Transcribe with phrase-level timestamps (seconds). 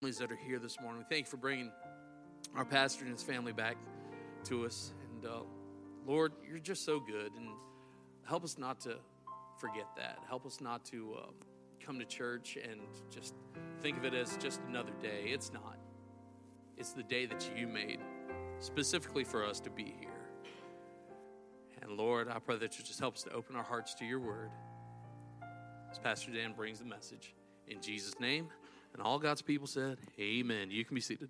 [0.00, 0.98] families that are here this morning.
[0.98, 1.72] We thank you for bringing
[2.54, 3.76] our pastor and his family back
[4.44, 4.92] to us.
[5.02, 5.40] And uh,
[6.06, 7.32] Lord, you're just so good.
[7.36, 7.48] And
[8.22, 8.94] help us not to
[9.58, 10.18] forget that.
[10.28, 11.26] Help us not to uh,
[11.84, 12.80] come to church and
[13.10, 13.34] just
[13.82, 15.22] think of it as just another day.
[15.24, 15.78] It's not,
[16.76, 17.98] it's the day that you made
[18.60, 20.10] specifically for us to be here.
[21.82, 24.20] And Lord, I pray that you just help us to open our hearts to your
[24.20, 24.50] word
[25.90, 27.34] as Pastor Dan brings the message.
[27.66, 28.48] In Jesus' name.
[28.92, 30.70] And all God's people said, Amen.
[30.70, 31.28] You can be seated.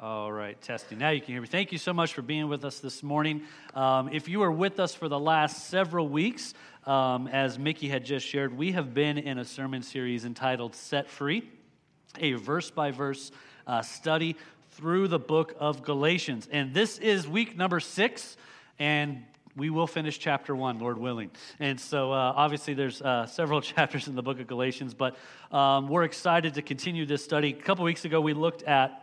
[0.00, 0.98] All right, testing.
[0.98, 1.46] Now you can hear me.
[1.46, 3.42] Thank you so much for being with us this morning.
[3.74, 6.52] Um, if you were with us for the last several weeks,
[6.84, 11.08] um, as Mickey had just shared, we have been in a sermon series entitled Set
[11.08, 11.48] Free,
[12.18, 13.32] a verse by verse
[13.82, 14.36] study
[14.72, 16.48] through the book of Galatians.
[16.50, 18.36] And this is week number six.
[18.78, 19.22] And
[19.56, 21.30] we will finish chapter one, Lord willing.
[21.60, 25.16] And so, uh, obviously, there's uh, several chapters in the book of Galatians, but
[25.52, 27.50] um, we're excited to continue this study.
[27.50, 29.00] A couple weeks ago, we looked at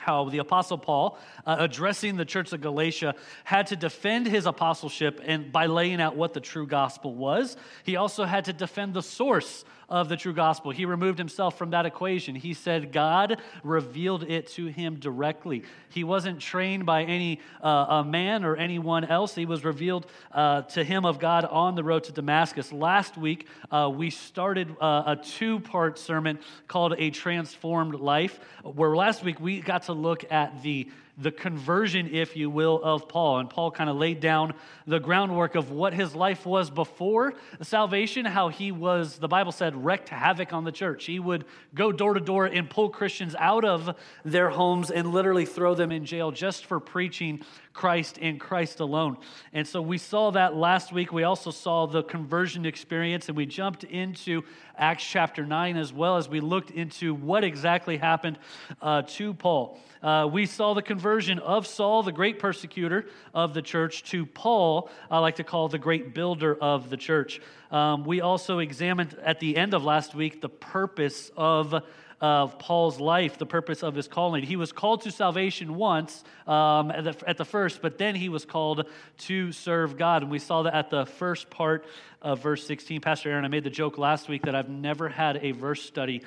[0.00, 5.20] how the apostle paul uh, addressing the church of galatia had to defend his apostleship
[5.24, 9.02] and by laying out what the true gospel was he also had to defend the
[9.02, 10.70] source of the true gospel.
[10.70, 12.34] He removed himself from that equation.
[12.34, 15.64] He said God revealed it to him directly.
[15.88, 19.34] He wasn't trained by any uh, a man or anyone else.
[19.34, 22.72] He was revealed uh, to him of God on the road to Damascus.
[22.72, 28.94] Last week, uh, we started uh, a two part sermon called A Transformed Life, where
[28.94, 30.88] last week we got to look at the
[31.20, 33.40] the conversion, if you will, of Paul.
[33.40, 34.54] And Paul kind of laid down
[34.86, 39.84] the groundwork of what his life was before salvation, how he was, the Bible said,
[39.84, 41.06] wreaked havoc on the church.
[41.06, 45.44] He would go door to door and pull Christians out of their homes and literally
[45.44, 47.42] throw them in jail just for preaching
[47.78, 49.18] Christ and Christ alone.
[49.52, 51.12] And so we saw that last week.
[51.12, 54.42] We also saw the conversion experience, and we jumped into
[54.76, 58.40] Acts chapter 9 as well as we looked into what exactly happened
[58.82, 59.78] uh, to Paul.
[60.02, 64.90] Uh, we saw the conversion of Saul, the great persecutor of the church, to Paul,
[65.08, 67.40] I like to call the great builder of the church.
[67.70, 71.84] Um, we also examined at the end of last week the purpose of
[72.20, 74.42] of Paul's life, the purpose of his calling.
[74.42, 78.28] He was called to salvation once um, at, the, at, the, first, but then he
[78.28, 78.86] was called
[79.18, 80.22] to serve God.
[80.22, 81.84] And we saw that at the first part
[82.20, 83.00] of verse 16.
[83.00, 86.22] Pastor Aaron, I made the joke last week that I've never had a verse study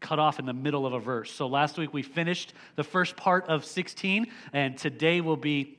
[0.00, 1.30] cut off in the middle of a verse.
[1.30, 5.78] So last week we finished the first part of 16, and today will be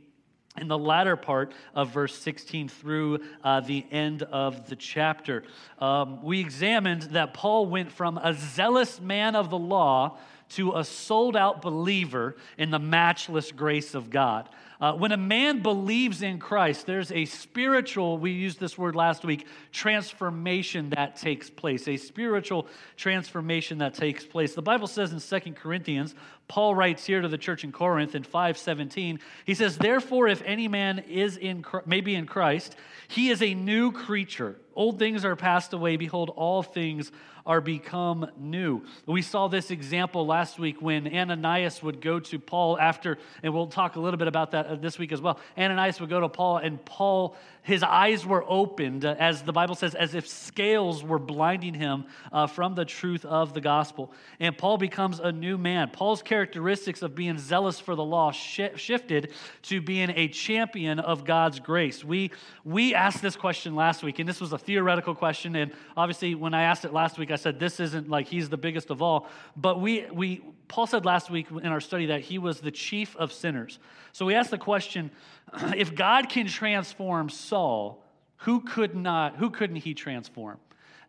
[0.58, 5.44] in the latter part of verse 16 through uh, the end of the chapter.
[5.80, 10.18] Um, we examined that Paul went from a zealous man of the law
[10.50, 14.48] to a sold out believer in the matchless grace of God.
[14.84, 19.24] Uh, when a man believes in Christ, there's a spiritual, we used this word last
[19.24, 22.68] week, transformation that takes place, a spiritual
[22.98, 24.56] transformation that takes place.
[24.56, 26.16] The Bible says in Second Corinthians,
[26.50, 30.68] Paul writes here to the church in Corinth in 5:17, he says, "Therefore if any
[30.68, 32.76] man is in maybe in Christ,
[33.08, 34.58] he is a new creature.
[34.76, 37.10] Old things are passed away, behold all things
[37.46, 38.82] are become new.
[39.06, 43.68] We saw this example last week when Ananias would go to Paul after, and we'll
[43.68, 45.40] talk a little bit about that this week as well.
[45.58, 49.76] Ananias would go to Paul, and Paul, his eyes were opened, uh, as the Bible
[49.76, 54.12] says, as if scales were blinding him uh, from the truth of the gospel.
[54.40, 55.90] And Paul becomes a new man.
[55.90, 59.32] Paul's characteristics of being zealous for the law sh- shifted
[59.64, 62.04] to being a champion of God's grace.
[62.04, 62.32] We,
[62.64, 65.56] we asked this question last week, and this was a theoretical question.
[65.56, 68.58] And obviously, when I asked it last week, I said, This isn't like he's the
[68.58, 69.28] biggest of all.
[69.56, 73.16] But we, we, Paul said last week in our study that he was the chief
[73.18, 73.80] of sinners.
[74.12, 75.12] So we asked the question
[75.76, 78.04] if God can transform Saul,
[78.38, 80.60] who could not, who couldn't he transform?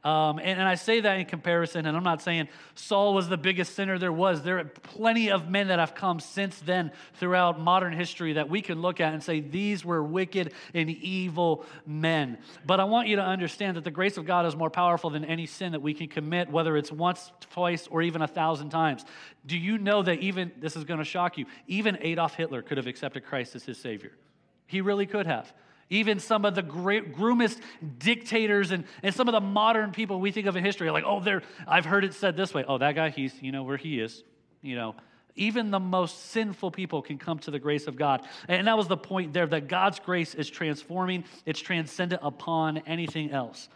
[0.04, 3.38] Um, and, and, I say that in comparison, and I'm not saying Saul was the
[3.38, 4.42] biggest sinner there was.
[4.42, 8.60] There are plenty of men that have come since then throughout modern history that we
[8.60, 12.36] can look at and say these were wicked and evil men.
[12.66, 15.24] But I want you to understand that the grace of God is more powerful than
[15.24, 19.06] any sin that we can commit, whether it's once, twice, or even a thousand times.
[19.46, 22.76] Do you know that even, this is going to shock you, even Adolf Hitler could
[22.76, 24.12] have accepted Christ as his Savior?
[24.66, 25.50] He really could have.
[25.90, 27.60] Even some of the great, groomest
[27.98, 31.04] dictators and, and some of the modern people we think of in history are like,
[31.06, 32.64] oh, they're, I've heard it said this way.
[32.66, 34.22] Oh, that guy, he's, you know, where he is,
[34.62, 34.94] you know.
[35.36, 38.24] Even the most sinful people can come to the grace of God.
[38.46, 43.32] And that was the point there that God's grace is transforming, it's transcendent upon anything
[43.32, 43.68] else.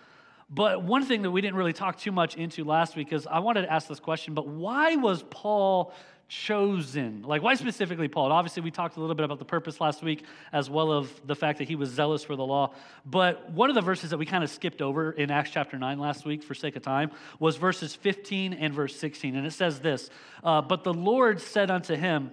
[0.50, 3.40] But one thing that we didn't really talk too much into last week is I
[3.40, 5.92] wanted to ask this question, but why was Paul
[6.28, 7.22] chosen.
[7.22, 8.24] Like, why specifically Paul?
[8.24, 11.08] And obviously, we talked a little bit about the purpose last week, as well as
[11.24, 12.74] the fact that he was zealous for the law.
[13.04, 15.98] But one of the verses that we kind of skipped over in Acts chapter 9
[15.98, 19.36] last week, for sake of time, was verses 15 and verse 16.
[19.36, 20.10] And it says this
[20.44, 22.30] uh, But the Lord said unto him,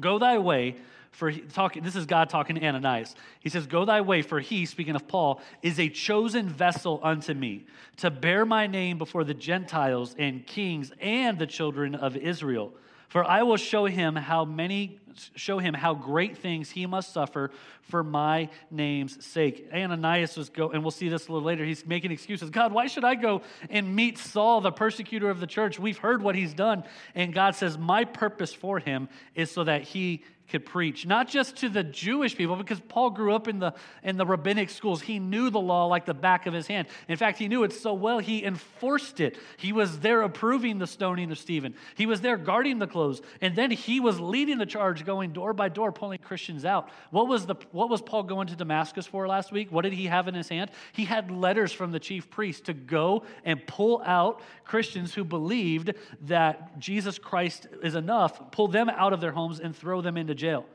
[0.00, 0.76] Go thy way
[1.12, 3.14] for he, talking, this is God talking to Ananias.
[3.40, 7.34] He says, Go thy way, for he, speaking of Paul, is a chosen vessel unto
[7.34, 7.66] me
[7.98, 12.72] to bear my name before the Gentiles and kings and the children of Israel.
[13.08, 14.98] For I will show him how many
[15.36, 17.50] show him how great things he must suffer
[17.82, 19.68] for my name's sake.
[19.70, 21.62] Ananias was go, and we'll see this a little later.
[21.62, 22.48] He's making excuses.
[22.48, 25.78] God, why should I go and meet Saul, the persecutor of the church?
[25.78, 26.84] We've heard what he's done.
[27.14, 31.56] And God says, My purpose for him is so that he could preach, not just
[31.56, 33.72] to the Jewish people, because Paul grew up in the,
[34.04, 35.00] in the rabbinic schools.
[35.00, 36.88] He knew the law like the back of his hand.
[37.08, 39.38] In fact, he knew it so well, he enforced it.
[39.56, 43.56] He was there approving the stoning of Stephen, he was there guarding the clothes, and
[43.56, 46.90] then he was leading the charge, going door by door, pulling Christians out.
[47.10, 49.72] What was, the, what was Paul going to Damascus for last week?
[49.72, 50.70] What did he have in his hand?
[50.92, 55.94] He had letters from the chief priest to go and pull out Christians who believed
[56.26, 60.34] that Jesus Christ is enough, pull them out of their homes and throw them into
[60.42, 60.66] jail.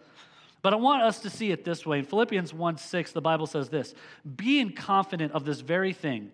[0.62, 2.00] But I want us to see it this way.
[2.00, 3.94] In Philippians 1 6, the Bible says this
[4.36, 6.31] Being confident of this very thing,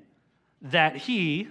[0.62, 1.50] that he,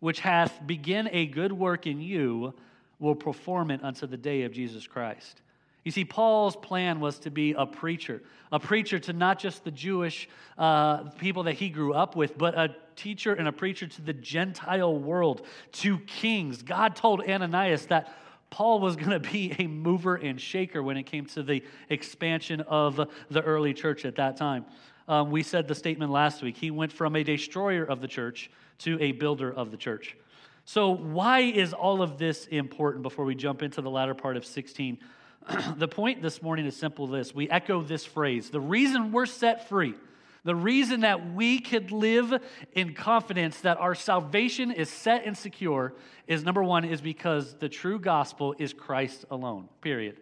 [0.00, 2.54] which hath begun a good work in you,
[2.98, 5.40] will perform it unto the day of Jesus Christ.
[5.84, 9.72] You see, Paul's plan was to be a preacher, a preacher to not just the
[9.72, 14.02] Jewish uh, people that he grew up with, but a teacher and a preacher to
[14.02, 16.62] the Gentile world, to kings.
[16.62, 18.14] God told Ananias that
[18.52, 22.60] Paul was going to be a mover and shaker when it came to the expansion
[22.60, 24.66] of the early church at that time.
[25.08, 26.58] Um, we said the statement last week.
[26.58, 28.50] He went from a destroyer of the church
[28.80, 30.18] to a builder of the church.
[30.66, 34.44] So, why is all of this important before we jump into the latter part of
[34.44, 34.98] 16?
[35.76, 39.68] the point this morning is simple this we echo this phrase the reason we're set
[39.68, 39.92] free
[40.44, 42.34] the reason that we could live
[42.72, 45.94] in confidence that our salvation is set and secure
[46.26, 50.16] is number one, is because the true gospel is Christ alone, period.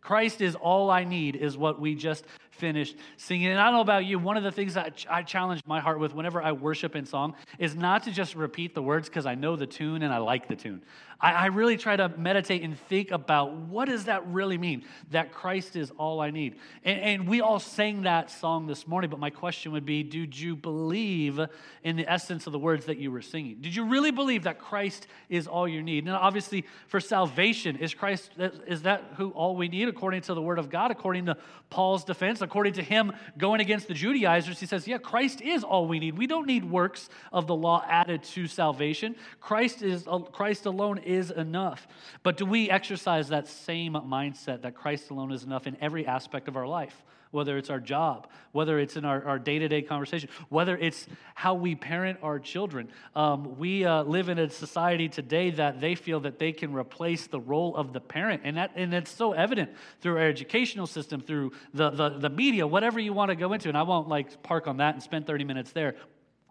[0.00, 2.26] Christ is all I need, is what we just
[2.62, 3.48] finished singing.
[3.48, 5.98] And I don't know about you, one of the things that I challenge my heart
[5.98, 9.34] with whenever I worship in song is not to just repeat the words because I
[9.34, 10.80] know the tune and I like the tune.
[11.22, 14.84] I, I really try to meditate and think about what does that really mean?
[15.12, 16.56] That Christ is all I need.
[16.84, 20.38] And, and we all sang that song this morning, but my question would be Did
[20.38, 21.40] you believe
[21.84, 23.58] in the essence of the words that you were singing?
[23.60, 26.06] Did you really believe that Christ is all you need?
[26.06, 28.32] And obviously, for salvation, is Christ,
[28.66, 31.36] is that who all we need according to the word of God, according to
[31.70, 34.60] Paul's defense, according to him going against the Judaizers?
[34.60, 36.18] He says, Yeah, Christ is all we need.
[36.18, 39.16] We don't need works of the law added to salvation.
[39.40, 41.88] Christ is uh, Christ alone is enough.
[42.22, 46.46] But do we exercise that same mindset that Christ alone is enough in every aspect
[46.46, 47.02] of our life?
[47.32, 51.54] Whether it's our job, whether it's in our day to day conversation, whether it's how
[51.54, 52.88] we parent our children.
[53.16, 57.26] Um, we uh, live in a society today that they feel that they can replace
[57.26, 58.42] the role of the parent.
[58.44, 59.70] And, that, and it's so evident
[60.00, 63.68] through our educational system, through the, the, the media, whatever you want to go into.
[63.68, 65.96] And I won't like park on that and spend 30 minutes there.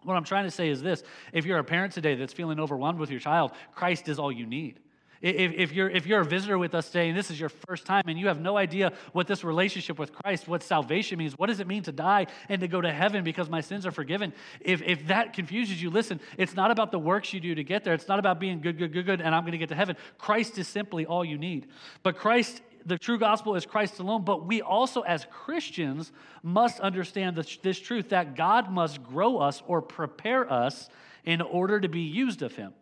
[0.02, 1.02] What I'm trying to say is this
[1.32, 4.46] if you're a parent today that's feeling overwhelmed with your child, Christ is all you
[4.46, 4.80] need.
[5.22, 7.86] If, if, you're, if you're a visitor with us today and this is your first
[7.86, 11.46] time and you have no idea what this relationship with Christ, what salvation means, what
[11.46, 14.32] does it mean to die and to go to heaven because my sins are forgiven,
[14.60, 17.84] if, if that confuses you, listen, it's not about the works you do to get
[17.84, 17.94] there.
[17.94, 19.96] It's not about being good, good, good, good, and I'm going to get to heaven.
[20.18, 21.68] Christ is simply all you need.
[22.02, 26.10] But Christ the true gospel is Christ alone, but we also, as Christians,
[26.42, 30.88] must understand this, this, truth that God must grow us or prepare us
[31.24, 32.72] in order to be used of Him.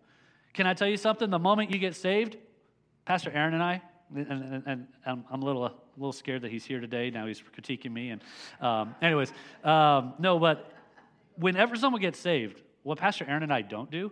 [0.52, 1.30] Can I tell you something?
[1.30, 2.36] The moment you get saved,
[3.04, 3.82] Pastor Aaron and I,
[4.14, 7.10] and, and, and I'm a little, a little scared that he's here today.
[7.10, 8.10] Now he's critiquing me.
[8.10, 8.22] And,
[8.60, 10.72] um, anyways, um, no, but
[11.36, 14.10] whenever someone gets saved, what Pastor Aaron and I don't do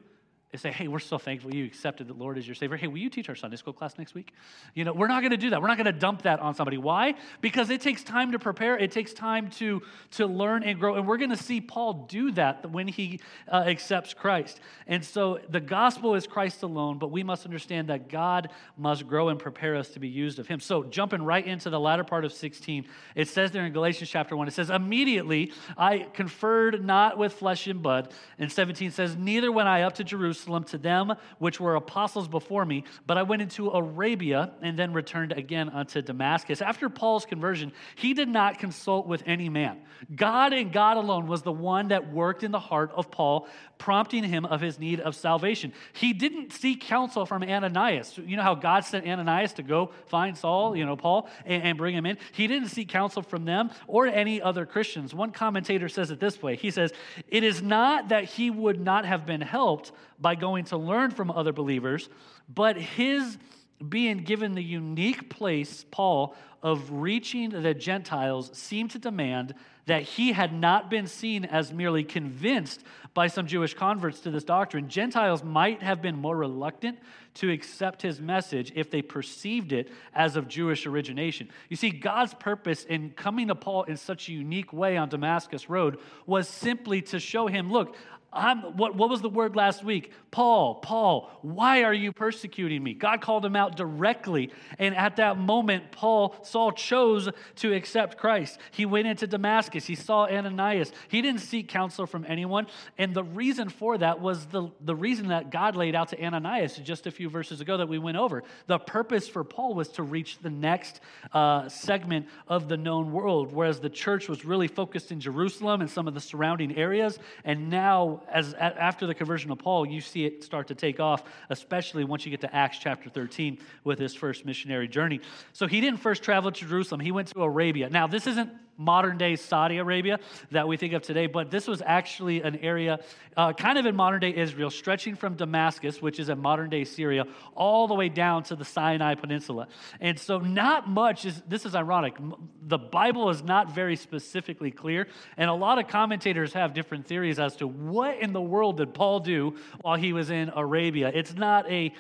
[0.50, 2.78] and say, hey, we're so thankful you accepted the Lord as your Savior.
[2.78, 4.32] Hey, will you teach our Sunday school class next week?
[4.74, 5.60] You know, we're not going to do that.
[5.60, 6.78] We're not going to dump that on somebody.
[6.78, 7.16] Why?
[7.42, 10.94] Because it takes time to prepare, it takes time to, to learn and grow.
[10.94, 14.60] And we're going to see Paul do that when he uh, accepts Christ.
[14.86, 19.28] And so the gospel is Christ alone, but we must understand that God must grow
[19.28, 20.60] and prepare us to be used of Him.
[20.60, 24.34] So jumping right into the latter part of 16, it says there in Galatians chapter
[24.34, 28.14] 1, it says, Immediately I conferred not with flesh and blood.
[28.38, 32.28] And 17 says, Neither went I up to Jerusalem Jerusalem to them which were apostles
[32.28, 36.62] before me, but I went into Arabia and then returned again unto Damascus.
[36.62, 39.78] After Paul's conversion, he did not consult with any man.
[40.14, 44.22] God and God alone was the one that worked in the heart of Paul, prompting
[44.22, 45.72] him of his need of salvation.
[45.92, 48.18] He didn't seek counsel from Ananias.
[48.18, 51.78] You know how God sent Ananias to go find Saul, you know, Paul, and, and
[51.78, 52.18] bring him in?
[52.32, 55.14] He didn't seek counsel from them or any other Christians.
[55.14, 56.92] One commentator says it this way He says,
[57.26, 61.30] It is not that he would not have been helped by going to learn from
[61.30, 62.08] other believers,
[62.48, 63.38] but his
[63.86, 69.54] being given the unique place, Paul, of reaching the Gentiles seemed to demand
[69.86, 72.82] that he had not been seen as merely convinced
[73.14, 74.88] by some Jewish converts to this doctrine.
[74.88, 76.98] Gentiles might have been more reluctant
[77.34, 81.48] to accept his message if they perceived it as of Jewish origination.
[81.68, 85.70] You see, God's purpose in coming to Paul in such a unique way on Damascus
[85.70, 87.96] Road was simply to show him look,
[88.30, 90.12] I'm, what, what was the word last week?
[90.30, 92.92] Paul, Paul, why are you persecuting me?
[92.92, 94.52] God called him out directly.
[94.78, 98.58] And at that moment, Paul, Saul chose to accept Christ.
[98.70, 99.86] He went into Damascus.
[99.86, 100.92] He saw Ananias.
[101.08, 102.66] He didn't seek counsel from anyone.
[102.98, 106.76] And the reason for that was the, the reason that God laid out to Ananias
[106.76, 108.42] just a few verses ago that we went over.
[108.66, 111.00] The purpose for Paul was to reach the next
[111.32, 115.90] uh, segment of the known world, whereas the church was really focused in Jerusalem and
[115.90, 117.18] some of the surrounding areas.
[117.44, 121.22] And now, as after the conversion of Paul, you see it start to take off,
[121.50, 125.20] especially once you get to Acts chapter 13 with his first missionary journey.
[125.52, 127.90] So he didn't first travel to Jerusalem, he went to Arabia.
[127.90, 130.18] Now, this isn't modern day Saudi Arabia
[130.52, 133.00] that we think of today, but this was actually an area
[133.36, 136.82] uh, kind of in modern day Israel, stretching from Damascus, which is in modern day
[136.84, 139.68] Syria, all the way down to the Sinai Peninsula.
[140.00, 142.16] And so, not much is this is ironic.
[142.62, 145.06] The Bible is not very specifically clear,
[145.36, 148.92] and a lot of commentators have different theories as to what in the world did
[148.92, 151.10] Paul do while he was in Arabia.
[151.14, 151.92] It's not a,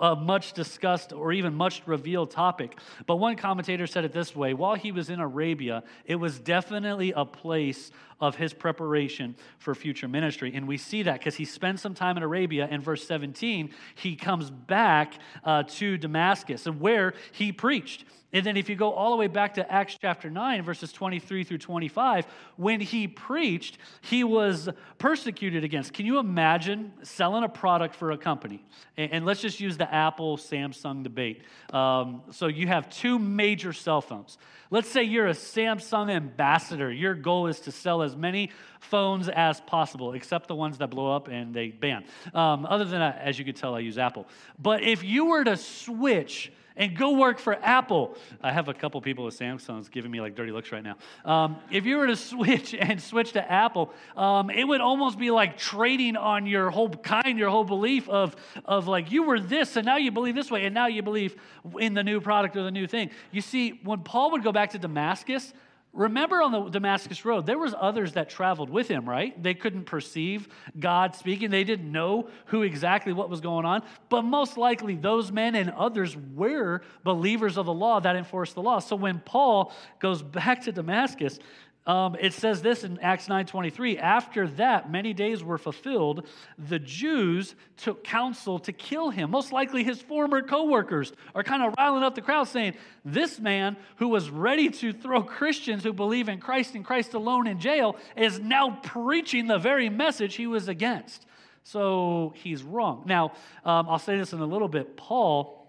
[0.00, 4.54] a much discussed or even much revealed topic, but one commentator said it this way
[4.54, 7.90] while he was in Arabia, it was definitely a place
[8.20, 10.52] of his preparation for future ministry.
[10.54, 12.68] And we see that because he spends some time in Arabia.
[12.70, 18.04] In verse 17, he comes back uh, to Damascus and where he preached.
[18.34, 21.44] And then if you go all the way back to Acts chapter 9, verses 23
[21.44, 24.68] through 25, when he preached, he was
[24.98, 25.92] persecuted against.
[25.92, 28.64] Can you imagine selling a product for a company?
[28.96, 31.42] And, let's just use the Apple Samsung debate.
[31.72, 34.36] Um, so you have two major cell phones.
[34.70, 36.90] Let's say you're a Samsung ambassador.
[36.92, 41.14] Your goal is to sell as many phones as possible, except the ones that blow
[41.14, 42.04] up and they ban.
[42.32, 44.26] Um, other than that, as you could tell, I use Apple.
[44.58, 48.16] But if you were to switch, and go work for Apple.
[48.42, 50.96] I have a couple people with Samsungs giving me like dirty looks right now.
[51.24, 55.30] Um, if you were to switch and switch to Apple, um, it would almost be
[55.30, 58.34] like trading on your whole kind, your whole belief of,
[58.64, 61.36] of like you were this and now you believe this way and now you believe
[61.78, 63.10] in the new product or the new thing.
[63.30, 65.52] You see, when Paul would go back to Damascus,
[65.94, 69.40] Remember on the Damascus Road, there was others that traveled with him, right?
[69.40, 70.48] They couldn't perceive
[70.78, 71.50] God speaking.
[71.50, 73.82] They didn't know who exactly what was going on.
[74.08, 78.62] But most likely those men and others were believers of the law that enforced the
[78.62, 78.80] law.
[78.80, 81.38] So when Paul goes back to Damascus,
[81.86, 83.98] um, it says this in Acts 9:23.
[83.98, 86.26] After that, many days were fulfilled.
[86.56, 89.30] The Jews took counsel to kill him.
[89.30, 92.74] Most likely, his former co-workers are kind of riling up the crowd, saying,
[93.04, 97.46] "This man who was ready to throw Christians who believe in Christ and Christ alone
[97.46, 101.26] in jail is now preaching the very message he was against."
[101.64, 103.02] So he's wrong.
[103.04, 103.32] Now,
[103.64, 104.96] um, I'll say this in a little bit.
[104.96, 105.66] Paul,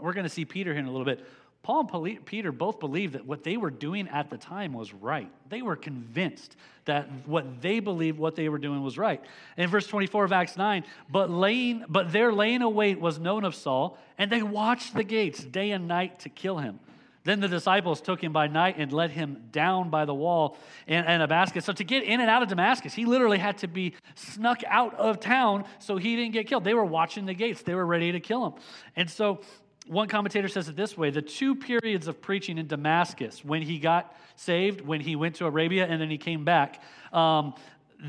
[0.00, 1.24] we're going to see Peter here in a little bit.
[1.64, 5.30] Paul and Peter both believed that what they were doing at the time was right.
[5.48, 9.22] They were convinced that what they believed what they were doing was right.
[9.56, 13.54] In verse 24 of Acts 9, but laying but their laying await was known of
[13.54, 16.80] Saul, and they watched the gates day and night to kill him.
[17.24, 21.06] Then the disciples took him by night and let him down by the wall in,
[21.06, 21.64] in, a basket.
[21.64, 24.94] So, to get in and out of Damascus, he literally had to be snuck out
[24.96, 26.64] of town so he didn't get killed.
[26.64, 28.52] They were watching the gates, they were ready to kill him.
[28.94, 29.40] And so,
[29.86, 33.78] one commentator says it this way the two periods of preaching in Damascus, when he
[33.78, 37.54] got saved, when he went to Arabia, and then he came back, um,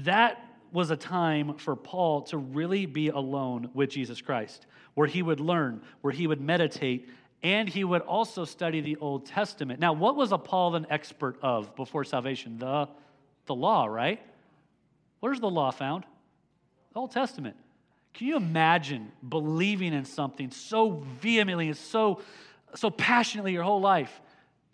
[0.04, 5.22] that was a time for Paul to really be alone with Jesus Christ, where he
[5.22, 7.10] would learn, where he would meditate,
[7.44, 9.80] and he would also study the Old Testament.
[9.80, 12.58] Now, what was a Paul an expert of before salvation?
[12.58, 12.90] The,
[13.46, 14.20] the law, right?
[15.20, 16.06] Where's the law found?
[16.94, 17.56] The Old Testament.
[18.16, 22.22] Can you imagine believing in something so vehemently and so,
[22.74, 24.22] so passionately your whole life?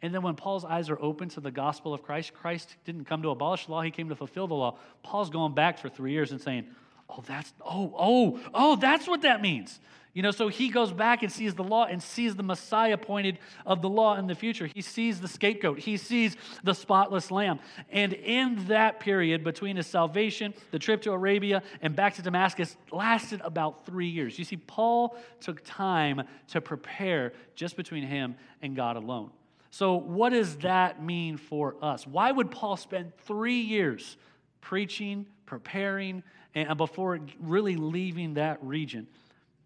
[0.04, 3.22] And then when Paul's eyes are open to the gospel of Christ, Christ didn't come
[3.24, 4.78] to abolish the law, he came to fulfill the law.
[5.04, 6.66] Paul's going back for three years and saying,
[7.10, 9.80] Oh, that's, oh, oh, oh, that's what that means.
[10.14, 13.40] You know, so he goes back and sees the law and sees the Messiah appointed
[13.66, 14.68] of the law in the future.
[14.68, 15.80] He sees the scapegoat.
[15.80, 17.60] He sees the spotless lamb.
[17.90, 22.76] And in that period between his salvation, the trip to Arabia, and back to Damascus
[22.92, 24.38] lasted about three years.
[24.38, 29.32] You see, Paul took time to prepare just between him and God alone.
[29.70, 32.06] So, what does that mean for us?
[32.06, 34.18] Why would Paul spend three years
[34.60, 39.08] preaching, preparing, and before really leaving that region?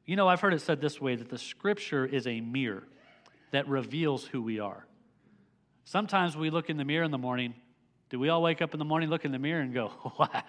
[0.06, 2.84] You know, I've heard it said this way that the scripture is a mirror
[3.52, 4.86] that reveals who we are.
[5.86, 7.56] Sometimes we look in the mirror in the morning.
[8.10, 10.44] Do we all wake up in the morning, look in the mirror, and go, wow?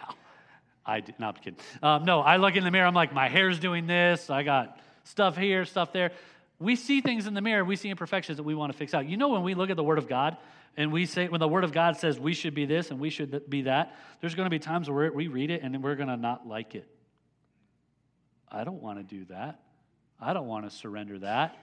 [0.85, 1.59] I do, not kidding.
[1.83, 4.79] Um, no, I look in the mirror, I'm like, my hair's doing this, I got
[5.05, 6.13] stuff here, stuff there.
[6.59, 9.09] We see things in the mirror, we see imperfections that we want to fix out.
[9.09, 10.37] You know, when we look at the Word of God
[10.77, 13.11] and we say, when the Word of God says we should be this and we
[13.11, 16.09] should be that, there's going to be times where we read it and we're going
[16.09, 16.89] to not like it.
[18.51, 19.61] I don't want to do that.
[20.21, 21.57] I don't want to surrender that.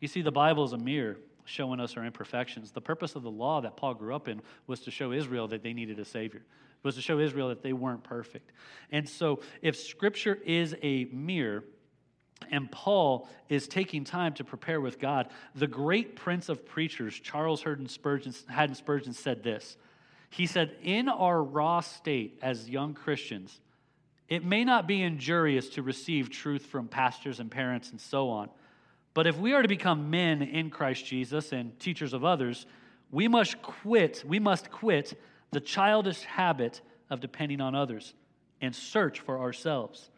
[0.00, 2.70] You see, the Bible is a mirror showing us our imperfections.
[2.70, 5.62] The purpose of the law that Paul grew up in was to show Israel that
[5.62, 8.52] they needed a Savior, it was to show Israel that they weren't perfect.
[8.92, 11.64] And so, if Scripture is a mirror,
[12.50, 15.28] and Paul is taking time to prepare with God.
[15.54, 19.76] The great prince of preachers, Charles Haddon Spurgeon, Haddon Spurgeon said this.
[20.30, 23.60] He said, In our raw state as young Christians,
[24.28, 28.50] it may not be injurious to receive truth from pastors and parents and so on,
[29.14, 32.66] but if we are to become men in Christ Jesus and teachers of others,
[33.10, 35.18] we must quit, we must quit
[35.50, 36.80] the childish habit
[37.10, 38.14] of depending on others
[38.60, 40.10] and search for ourselves.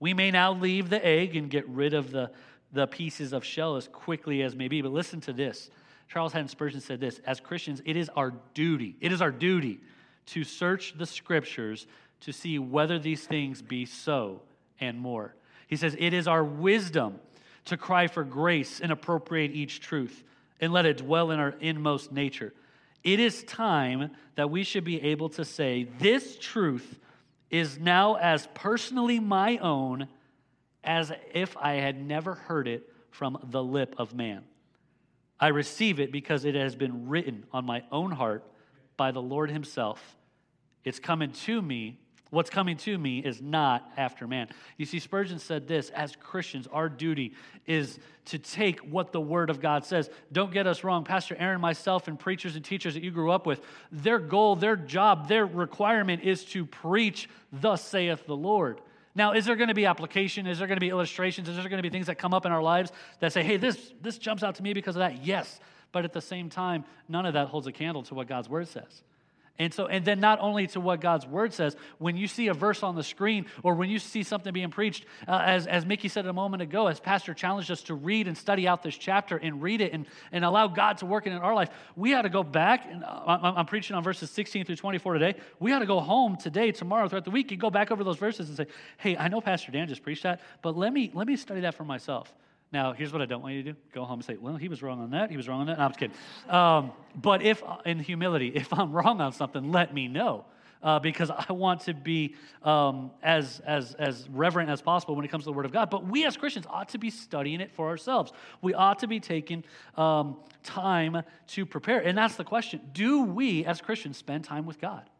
[0.00, 2.30] We may now leave the egg and get rid of the,
[2.72, 5.70] the pieces of shell as quickly as may be, but listen to this.
[6.08, 9.80] Charles Haddon Spurgeon said this As Christians, it is our duty, it is our duty
[10.26, 11.86] to search the scriptures
[12.20, 14.42] to see whether these things be so
[14.80, 15.34] and more.
[15.66, 17.20] He says, It is our wisdom
[17.66, 20.24] to cry for grace and appropriate each truth
[20.60, 22.52] and let it dwell in our inmost nature.
[23.04, 26.98] It is time that we should be able to say, This truth
[27.50, 30.08] is now as personally my own
[30.84, 34.44] as if I had never heard it from the lip of man.
[35.40, 38.44] I receive it because it has been written on my own heart
[38.96, 40.16] by the Lord Himself.
[40.84, 41.98] It's coming to me
[42.30, 44.48] What's coming to me is not after man.
[44.76, 47.34] You see, Spurgeon said this as Christians, our duty
[47.66, 50.10] is to take what the Word of God says.
[50.30, 51.04] Don't get us wrong.
[51.04, 54.76] Pastor Aaron, myself, and preachers and teachers that you grew up with, their goal, their
[54.76, 58.82] job, their requirement is to preach, Thus saith the Lord.
[59.14, 60.46] Now, is there going to be application?
[60.46, 61.48] Is there going to be illustrations?
[61.48, 63.56] Is there going to be things that come up in our lives that say, hey,
[63.56, 65.24] this, this jumps out to me because of that?
[65.24, 65.58] Yes.
[65.90, 68.68] But at the same time, none of that holds a candle to what God's Word
[68.68, 69.02] says.
[69.60, 72.54] And so, and then not only to what God's word says, when you see a
[72.54, 76.08] verse on the screen or when you see something being preached, uh, as, as Mickey
[76.08, 79.36] said a moment ago, as Pastor challenged us to read and study out this chapter
[79.36, 82.28] and read it and, and allow God to work in our life, we had to
[82.28, 82.86] go back.
[82.88, 85.34] And uh, I'm, I'm preaching on verses 16 through 24 today.
[85.58, 88.18] We had to go home today, tomorrow, throughout the week, and go back over those
[88.18, 88.66] verses and say,
[88.98, 91.74] hey, I know Pastor Dan just preached that, but let me, let me study that
[91.74, 92.32] for myself.
[92.70, 94.68] Now, here's what I don't want you to do go home and say, well, he
[94.68, 95.30] was wrong on that.
[95.30, 95.78] He was wrong on that.
[95.78, 96.16] No, I'm just kidding.
[96.48, 100.44] Um, but if, in humility, if I'm wrong on something, let me know.
[100.80, 105.28] Uh, because I want to be um, as, as, as reverent as possible when it
[105.28, 105.90] comes to the Word of God.
[105.90, 108.32] But we as Christians ought to be studying it for ourselves.
[108.62, 109.64] We ought to be taking
[109.96, 111.98] um, time to prepare.
[111.98, 115.10] And that's the question Do we as Christians spend time with God?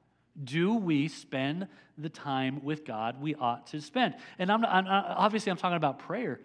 [0.45, 4.15] Do we spend the time with God we ought to spend?
[4.39, 6.39] And I'm, I'm obviously I'm talking about prayer.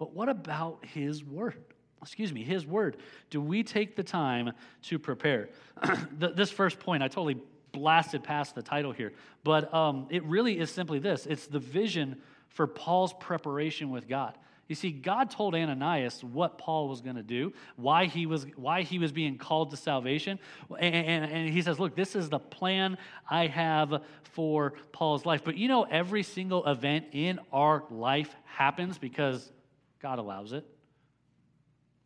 [0.00, 1.62] But what about His Word?
[2.00, 2.96] Excuse me, His Word.
[3.28, 4.52] Do we take the time
[4.84, 5.50] to prepare?
[6.18, 7.36] this first point, I totally
[7.72, 9.12] blasted past the title here,
[9.44, 14.38] but um, it really is simply this it's the vision for Paul's preparation with God.
[14.68, 18.80] You see, God told Ananias what Paul was going to do, why he was why
[18.80, 20.38] he was being called to salvation,
[20.78, 22.96] and, and, and, he says, "Look, this is the plan
[23.28, 28.96] I have for Paul's life." But you know, every single event in our life happens
[28.96, 29.52] because
[30.00, 30.64] God allows it.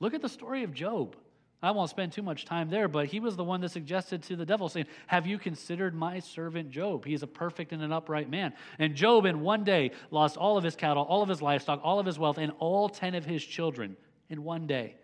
[0.00, 1.16] Look at the story of Job.
[1.62, 4.36] I won't spend too much time there, but he was the one that suggested to
[4.36, 7.06] the devil, saying, Have you considered my servant Job?
[7.06, 8.52] He is a perfect and an upright man.
[8.78, 11.98] And Job, in one day, lost all of his cattle, all of his livestock, all
[11.98, 13.96] of his wealth, and all 10 of his children
[14.28, 14.96] in one day.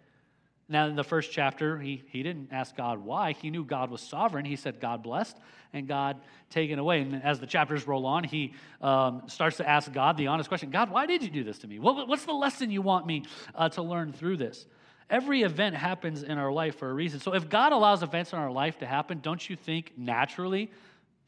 [0.71, 3.33] Now, in the first chapter, he, he didn't ask God why.
[3.33, 4.45] He knew God was sovereign.
[4.45, 5.37] He said, God blessed
[5.73, 7.01] and God taken away.
[7.01, 10.71] And as the chapters roll on, he um, starts to ask God the honest question
[10.71, 11.81] God, why did you do this to me?
[11.81, 13.25] What, what's the lesson you want me
[13.57, 14.65] uh, to learn through this?
[15.11, 17.19] Every event happens in our life for a reason.
[17.19, 20.71] So if God allows events in our life to happen, don't you think naturally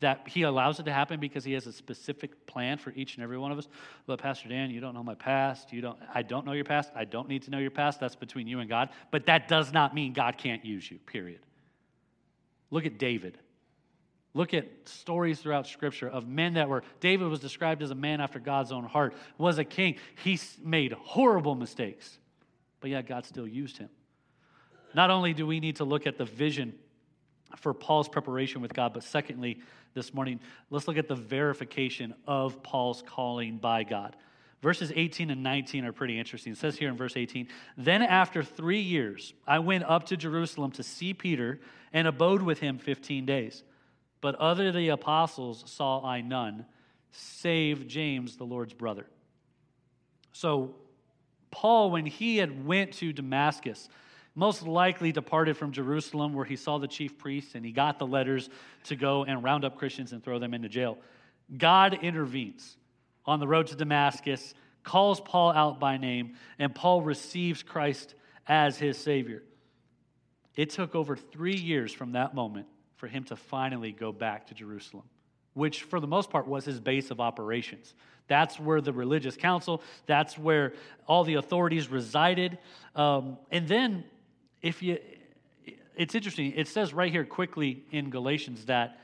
[0.02, 3.24] that he allows it to happen because he has a specific plan for each and
[3.24, 3.68] every one of us.
[4.06, 5.72] But Pastor Dan, you don't know my past.
[5.72, 6.92] You don't I don't know your past.
[6.94, 7.98] I don't need to know your past.
[7.98, 8.90] That's between you and God.
[9.10, 10.98] But that does not mean God can't use you.
[10.98, 11.40] Period.
[12.70, 13.38] Look at David.
[14.34, 18.20] Look at stories throughout Scripture of men that were, David was described as a man
[18.20, 19.96] after God's own heart, was a king.
[20.24, 22.18] He made horrible mistakes,
[22.80, 23.90] but yet God still used him.
[24.94, 26.74] Not only do we need to look at the vision
[27.56, 29.60] for Paul's preparation with God, but secondly,
[29.94, 34.16] this morning, let's look at the verification of Paul's calling by God.
[34.62, 36.52] Verses 18 and 19 are pretty interesting.
[36.52, 40.70] It says here in verse 18 Then after three years, I went up to Jerusalem
[40.72, 41.60] to see Peter
[41.92, 43.64] and abode with him 15 days.
[44.20, 46.64] But other the apostles saw I none,
[47.10, 49.06] save James, the Lord's brother.
[50.32, 50.76] So,
[51.50, 53.88] Paul, when he had went to Damascus,
[54.34, 58.06] most likely departed from Jerusalem where he saw the chief priests and he got the
[58.06, 58.48] letters
[58.84, 60.98] to go and round up Christians and throw them into jail.
[61.56, 62.76] God intervenes
[63.26, 68.14] on the road to Damascus, calls Paul out by name, and Paul receives Christ
[68.46, 69.42] as his Savior.
[70.56, 72.66] It took over three years from that moment
[72.96, 75.04] for him to finally go back to Jerusalem,
[75.54, 77.94] which for the most part was his base of operations.
[78.28, 80.72] That's where the religious council, that's where
[81.06, 82.58] all the authorities resided.
[82.94, 84.04] Um, and then,
[84.62, 84.98] if you,
[85.96, 88.98] it's interesting, it says right here quickly in Galatians that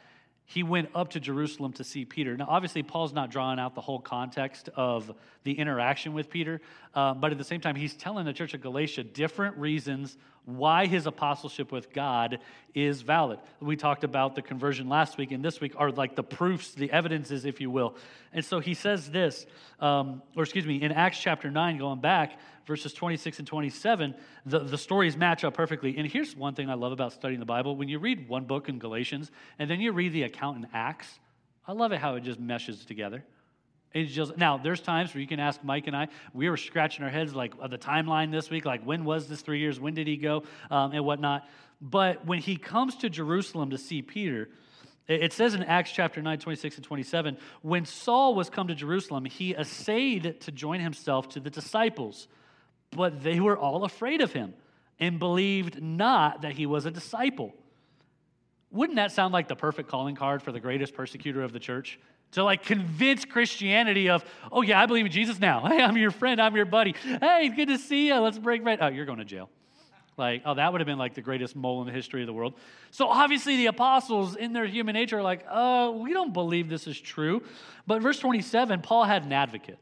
[0.51, 2.35] he went up to Jerusalem to see Peter.
[2.35, 6.63] Now, obviously, Paul's not drawing out the whole context of the interaction with Peter,
[6.95, 10.17] uh, but at the same time, he's telling the church of Galatia different reasons
[10.47, 12.39] why his apostleship with God
[12.75, 13.39] is valid.
[13.61, 16.91] We talked about the conversion last week, and this week are like the proofs, the
[16.91, 17.97] evidences, if you will.
[18.33, 19.45] And so he says this,
[19.81, 24.15] um, or excuse me, in Acts chapter 9, going back, verses 26 and 27,
[24.47, 25.97] the, the stories match up perfectly.
[25.97, 28.69] And here's one thing I love about studying the Bible when you read one book
[28.69, 31.19] in Galatians and then you read the account in Acts,
[31.67, 33.25] I love it how it just meshes together.
[33.93, 34.59] It's just now.
[34.59, 36.09] There's times where you can ask Mike and I.
[36.35, 39.61] We were scratching our heads like the timeline this week, like when was this three
[39.61, 39.81] years?
[39.81, 41.49] When did he go, um, and whatnot.
[41.81, 44.51] But when he comes to Jerusalem to see Peter,
[45.09, 49.25] it says in Acts chapter 9, 26 and 27, when Saul was come to Jerusalem,
[49.25, 52.29] he essayed to join himself to the disciples,
[52.91, 54.55] but they were all afraid of him
[54.99, 57.55] and believed not that he was a disciple.
[58.71, 61.99] Wouldn't that sound like the perfect calling card for the greatest persecutor of the church?
[62.33, 65.67] to like convince Christianity of, oh yeah, I believe in Jesus now.
[65.69, 66.95] Hey, I'm your friend, I'm your buddy.
[67.03, 68.17] Hey, good to see you.
[68.17, 68.79] Let's break bread.
[68.81, 69.51] Oh, you're going to jail.
[70.17, 72.33] Like, oh, that would have been like the greatest mole in the history of the
[72.33, 72.55] world.
[72.91, 76.87] So obviously the apostles in their human nature are like, uh, we don't believe this
[76.87, 77.43] is true.
[77.87, 79.79] But verse 27, Paul had an advocate.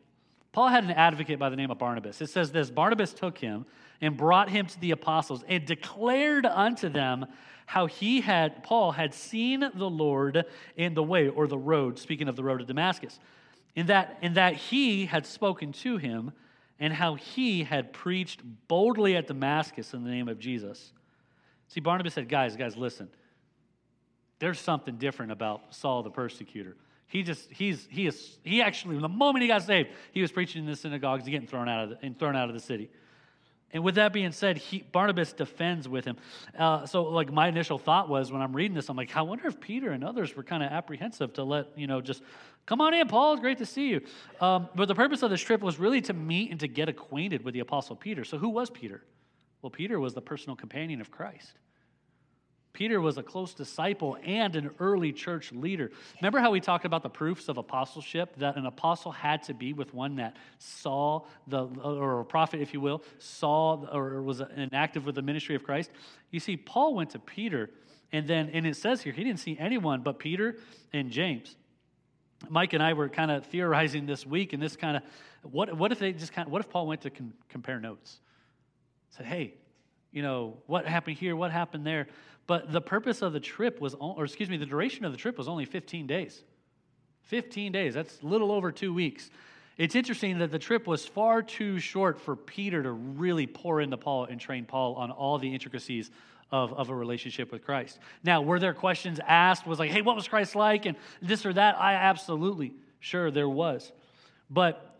[0.56, 2.22] Paul had an advocate by the name of Barnabas.
[2.22, 3.66] It says this Barnabas took him
[4.00, 7.26] and brought him to the apostles and declared unto them
[7.66, 12.26] how he had, Paul had seen the Lord in the way or the road, speaking
[12.26, 13.20] of the road to Damascus,
[13.74, 16.32] in that, in that he had spoken to him
[16.80, 20.94] and how he had preached boldly at Damascus in the name of Jesus.
[21.68, 23.10] See, Barnabas said, Guys, guys, listen.
[24.38, 26.78] There's something different about Saul the persecutor.
[27.08, 30.64] He just, he's, he is, he actually, the moment he got saved, he was preaching
[30.64, 32.90] in the synagogues and getting thrown out of the, and thrown out of the city.
[33.72, 36.16] And with that being said, he, Barnabas defends with him.
[36.56, 39.46] Uh, so, like, my initial thought was when I'm reading this, I'm like, I wonder
[39.46, 42.22] if Peter and others were kind of apprehensive to let, you know, just
[42.64, 43.34] come on in, Paul.
[43.34, 44.00] It's great to see you.
[44.40, 47.44] Um, but the purpose of this trip was really to meet and to get acquainted
[47.44, 48.24] with the Apostle Peter.
[48.24, 49.02] So, who was Peter?
[49.62, 51.52] Well, Peter was the personal companion of Christ.
[52.76, 55.90] Peter was a close disciple and an early church leader.
[56.20, 58.36] Remember how we talked about the proofs of apostleship?
[58.36, 62.74] That an apostle had to be with one that saw the, or a prophet, if
[62.74, 65.90] you will, saw or was inactive with the ministry of Christ.
[66.30, 67.70] You see, Paul went to Peter,
[68.12, 70.58] and then, and it says here, he didn't see anyone but Peter
[70.92, 71.56] and James.
[72.50, 75.02] Mike and I were kind of theorizing this week, and this kind of,
[75.50, 78.20] what, what if they just kind of, what if Paul went to con- compare notes?
[79.16, 79.54] Said, hey,
[80.12, 82.06] you know, what happened here, what happened there?
[82.46, 85.36] But the purpose of the trip was, or excuse me, the duration of the trip
[85.36, 86.42] was only 15 days.
[87.22, 89.30] 15 days, that's a little over two weeks.
[89.78, 93.96] It's interesting that the trip was far too short for Peter to really pour into
[93.96, 96.10] Paul and train Paul on all the intricacies
[96.50, 97.98] of, of a relationship with Christ.
[98.22, 99.66] Now, were there questions asked?
[99.66, 100.86] Was like, hey, what was Christ like?
[100.86, 101.76] And this or that?
[101.78, 103.92] I absolutely, sure, there was.
[104.48, 104.96] But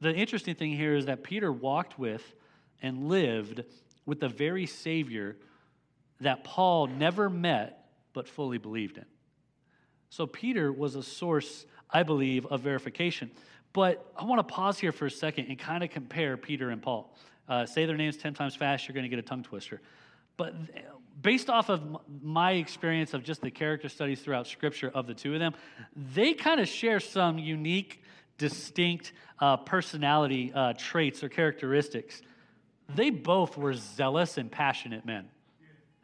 [0.00, 2.22] the interesting thing here is that Peter walked with
[2.80, 3.64] and lived
[4.06, 5.36] with the very Savior
[6.20, 9.04] that Paul never met but fully believed in.
[10.10, 13.30] So Peter was a source, I believe, of verification.
[13.72, 16.80] But I want to pause here for a second and kind of compare Peter and
[16.80, 17.12] Paul.
[17.48, 19.82] Uh, say their names 10 times fast, you're going to get a tongue twister.
[20.36, 20.54] But
[21.20, 25.34] based off of my experience of just the character studies throughout Scripture of the two
[25.34, 25.54] of them,
[26.14, 28.02] they kind of share some unique,
[28.38, 32.22] distinct uh, personality uh, traits or characteristics.
[32.94, 35.28] They both were zealous and passionate men.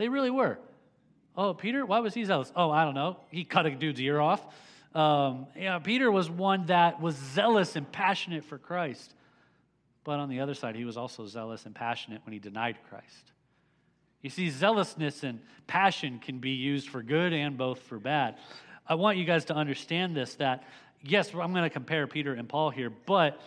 [0.00, 0.58] They really were.
[1.36, 2.50] Oh, Peter, why was he zealous?
[2.56, 3.18] Oh, I don't know.
[3.30, 4.40] He cut a dude's ear off.
[4.94, 9.12] Um, yeah, Peter was one that was zealous and passionate for Christ.
[10.02, 13.32] But on the other side, he was also zealous and passionate when he denied Christ.
[14.22, 18.38] You see, zealousness and passion can be used for good and both for bad.
[18.88, 20.64] I want you guys to understand this that,
[21.02, 23.38] yes, I'm going to compare Peter and Paul here, but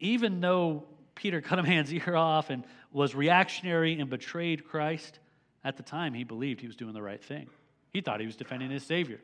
[0.00, 5.18] even though Peter cut a man's ear off and was reactionary and betrayed Christ,
[5.64, 7.48] at the time he believed he was doing the right thing.
[7.92, 9.20] He thought he was defending his Savior.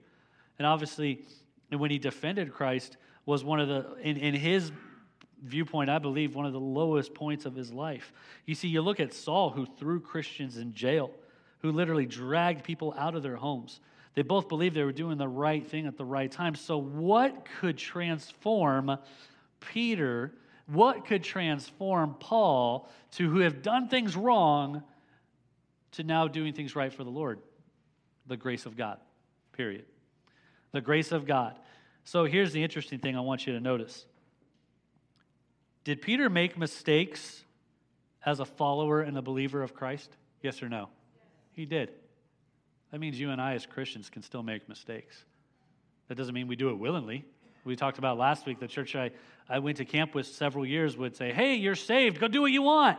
[0.58, 1.24] And obviously,
[1.70, 2.96] when he defended Christ,
[3.26, 4.70] was one of the, in, in his
[5.42, 8.12] viewpoint, I believe, one of the lowest points of his life.
[8.46, 11.10] You see, you look at Saul, who threw Christians in jail,
[11.58, 13.80] who literally dragged people out of their homes.
[14.14, 16.54] They both believed they were doing the right thing at the right time.
[16.54, 18.96] So, what could transform
[19.60, 20.32] Peter?
[20.68, 24.82] What could transform Paul to who have done things wrong
[25.96, 27.40] to now doing things right for the Lord?
[28.26, 28.98] The grace of God,
[29.52, 29.84] period.
[30.72, 31.58] The grace of God.
[32.04, 34.06] So, here's the interesting thing I want you to notice
[35.84, 37.44] did Peter make mistakes
[38.24, 40.10] as a follower and a believer of Christ?
[40.42, 40.88] Yes or no?
[41.52, 41.90] He did.
[42.90, 45.24] That means you and I, as Christians, can still make mistakes.
[46.08, 47.24] That doesn't mean we do it willingly.
[47.64, 49.10] We talked about last week, the church I,
[49.48, 52.20] I went to camp with several years would say, Hey, you're saved.
[52.20, 52.98] Go do what you want.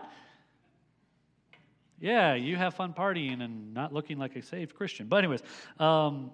[1.99, 5.07] Yeah, you have fun partying and not looking like a saved Christian.
[5.07, 5.41] But, anyways,
[5.79, 6.31] um,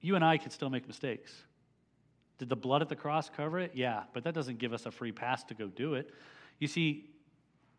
[0.00, 1.32] you and I could still make mistakes.
[2.38, 3.72] Did the blood at the cross cover it?
[3.74, 6.10] Yeah, but that doesn't give us a free pass to go do it.
[6.58, 7.10] You see,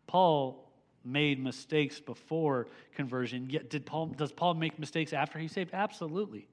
[0.06, 0.70] Paul
[1.04, 3.48] made mistakes before conversion.
[3.48, 5.70] Yet did Paul does Paul make mistakes after he's saved?
[5.72, 6.48] Absolutely.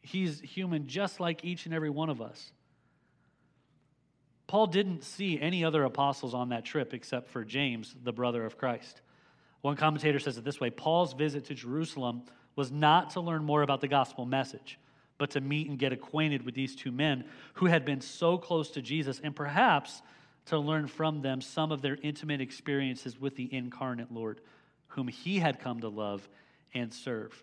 [0.00, 2.52] He's human just like each and every one of us.
[4.46, 8.56] Paul didn't see any other apostles on that trip except for James, the brother of
[8.56, 9.02] Christ.
[9.60, 12.22] One commentator says it this way Paul's visit to Jerusalem
[12.56, 14.78] was not to learn more about the gospel message
[15.18, 18.70] but to meet and get acquainted with these two men who had been so close
[18.70, 20.00] to Jesus and perhaps
[20.46, 24.40] to learn from them some of their intimate experiences with the incarnate Lord,
[24.86, 26.26] whom he had come to love
[26.72, 27.42] and serve,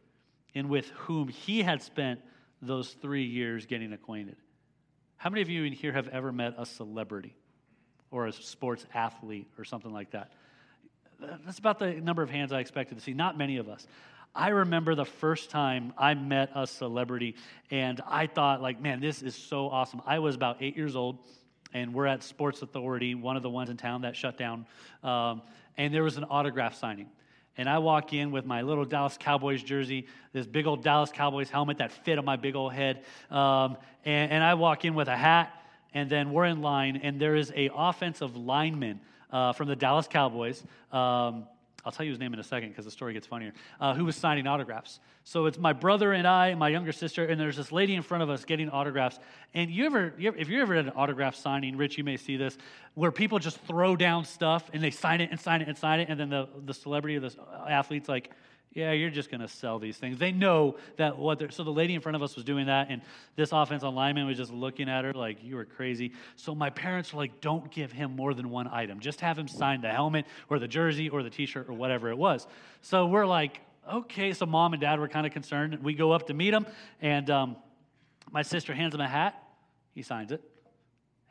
[0.56, 2.22] and with whom he had spent
[2.62, 4.38] those three years getting acquainted.
[5.18, 7.36] How many of you in here have ever met a celebrity
[8.10, 10.32] or a sports athlete or something like that?
[11.20, 13.14] That's about the number of hands I expected to see.
[13.14, 13.88] Not many of us.
[14.34, 17.36] I remember the first time I met a celebrity,
[17.72, 20.02] and I thought, like, man, this is so awesome.
[20.06, 21.20] I was about eight years old,
[21.74, 24.66] and we're at Sports Authority, one of the ones in town that shut down,
[25.04, 25.42] um,
[25.78, 27.08] and there was an autograph signing.
[27.58, 31.50] And I walk in with my little Dallas Cowboys jersey, this big old Dallas Cowboys
[31.50, 35.08] helmet that fit on my big old head, um, and, and, I walk in with
[35.08, 35.54] a hat,
[35.94, 39.00] and then we're in line, and there is a offensive lineman
[39.36, 40.64] uh, from the Dallas Cowboys.
[40.94, 41.46] Um,
[41.84, 44.06] I'll tell you his name in a second because the story gets funnier, uh, who
[44.06, 45.00] was signing autographs.
[45.24, 48.24] So it's my brother and I, my younger sister, and there's this lady in front
[48.24, 49.20] of us getting autographs.
[49.54, 52.18] And you ever, you ever if you ever at an autograph signing, Rich, you may
[52.18, 52.58] see this,
[52.94, 56.00] where people just throw down stuff and they sign it and sign it and sign
[56.00, 57.36] it, and then the, the celebrity or the
[57.68, 58.32] athlete's like,
[58.76, 60.20] yeah, you're just going to sell these things.
[60.20, 61.50] They know that what they're.
[61.50, 63.02] So the lady in front of us was doing that, and
[63.38, 66.12] this offensive lineman was just looking at her like, you were crazy.
[66.36, 69.00] So my parents were like, don't give him more than one item.
[69.00, 72.10] Just have him sign the helmet or the jersey or the t shirt or whatever
[72.10, 72.48] it was.
[72.82, 74.34] So we're like, okay.
[74.34, 75.82] So mom and dad were kind of concerned.
[75.82, 76.66] We go up to meet him,
[77.02, 77.56] and um,
[78.30, 79.42] my sister hands him a hat.
[79.94, 80.44] He signs it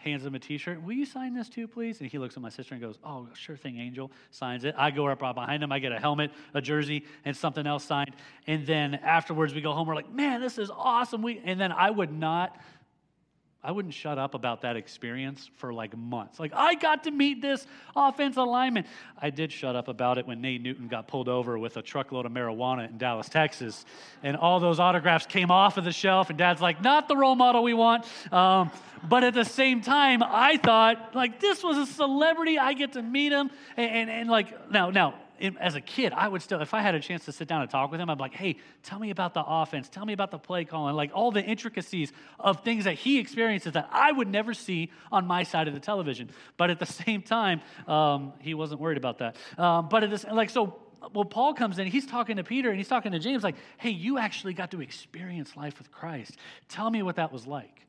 [0.04, 0.82] hands him a t-shirt.
[0.82, 2.00] Will you sign this too, please?
[2.00, 4.10] And he looks at my sister and goes, oh, sure thing, Angel.
[4.30, 4.74] Signs it.
[4.76, 5.72] I go up right behind him.
[5.72, 8.14] I get a helmet, a jersey, and something else signed.
[8.46, 9.88] And then afterwards we go home.
[9.88, 11.22] We're like, man, this is awesome.
[11.22, 12.56] We, and then I would not
[13.64, 16.38] I wouldn't shut up about that experience for like months.
[16.38, 18.84] Like, I got to meet this offensive lineman.
[19.16, 22.26] I did shut up about it when Nate Newton got pulled over with a truckload
[22.26, 23.86] of marijuana in Dallas, Texas.
[24.22, 27.36] And all those autographs came off of the shelf, and dad's like, not the role
[27.36, 28.04] model we want.
[28.30, 28.70] Um,
[29.08, 32.58] but at the same time, I thought, like, this was a celebrity.
[32.58, 33.50] I get to meet him.
[33.78, 35.14] And, and, and like, now, now,
[35.60, 37.70] as a kid, I would still, if I had a chance to sit down and
[37.70, 39.88] talk with him, I'd be like, hey, tell me about the offense.
[39.88, 43.72] Tell me about the play calling, like all the intricacies of things that he experiences
[43.72, 46.30] that I would never see on my side of the television.
[46.56, 49.36] But at the same time, um, he wasn't worried about that.
[49.58, 50.78] Um, but at this, like, so
[51.12, 53.90] well, Paul comes in, he's talking to Peter and he's talking to James, like, hey,
[53.90, 56.36] you actually got to experience life with Christ.
[56.68, 57.84] Tell me what that was like.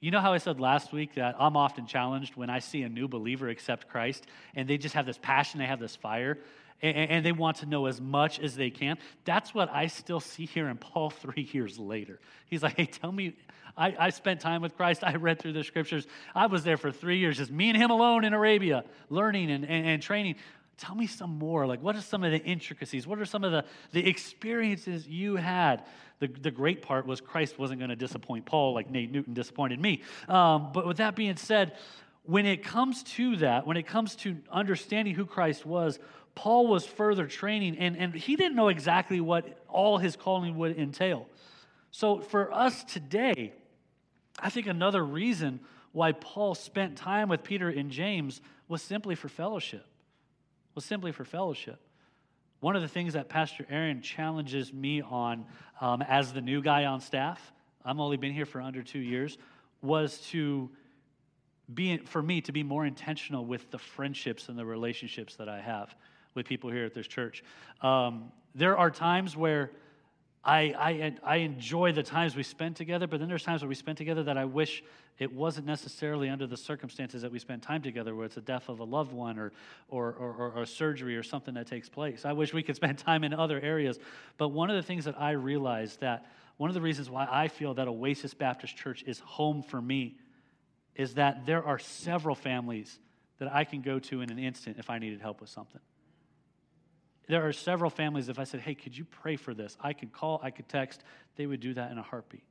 [0.00, 2.88] You know how I said last week that I'm often challenged when I see a
[2.90, 6.38] new believer accept Christ and they just have this passion, they have this fire.
[6.82, 8.98] And, and, they want to know as much as they can.
[9.24, 12.20] That's what I still see here in Paul three years later.
[12.46, 13.36] He's like, hey, tell me.
[13.76, 15.02] I, I spent time with Christ.
[15.02, 16.06] I read through the scriptures.
[16.34, 19.64] I was there for three years, just me and him alone in Arabia, learning and,
[19.64, 20.36] and, and training.
[20.76, 21.66] Tell me some more.
[21.66, 23.06] Like, what are some of the intricacies?
[23.06, 25.84] What are some of the, the experiences you had?
[26.20, 29.80] The, the great part was Christ wasn't going to disappoint Paul like Nate Newton disappointed
[29.80, 30.02] me.
[30.28, 31.72] Um, but with that being said,
[32.24, 35.98] when it comes to that, when it comes to understanding who Christ was,
[36.34, 40.76] Paul was further training, and, and he didn't know exactly what all his calling would
[40.76, 41.26] entail.
[41.90, 43.52] So for us today,
[44.38, 45.60] I think another reason
[45.92, 49.86] why Paul spent time with Peter and James was simply for fellowship.
[50.74, 51.80] Was simply for fellowship.
[52.58, 55.44] One of the things that Pastor Aaron challenges me on
[55.80, 57.52] um, as the new guy on staff,
[57.84, 59.38] I've only been here for under two years,
[59.82, 60.70] was to
[61.72, 65.60] be, for me to be more intentional with the friendships and the relationships that I
[65.60, 65.94] have
[66.34, 67.42] with people here at this church.
[67.80, 69.70] Um, there are times where
[70.44, 73.74] I, I, I enjoy the times we spend together, but then there's times where we
[73.74, 74.82] spend together that I wish
[75.18, 78.68] it wasn't necessarily under the circumstances that we spend time together, where it's a death
[78.68, 79.52] of a loved one or,
[79.88, 82.24] or, or, or, surgery or something that takes place.
[82.24, 83.98] I wish we could spend time in other areas.
[84.36, 87.48] But one of the things that I realized that one of the reasons why I
[87.48, 90.18] feel that Oasis Baptist Church is home for me
[90.94, 92.98] is that there are several families
[93.38, 95.80] that I can go to in an instant if I needed help with something.
[97.26, 99.76] There are several families, if I said, hey, could you pray for this?
[99.80, 101.02] I could call, I could text,
[101.36, 102.44] they would do that in a heartbeat.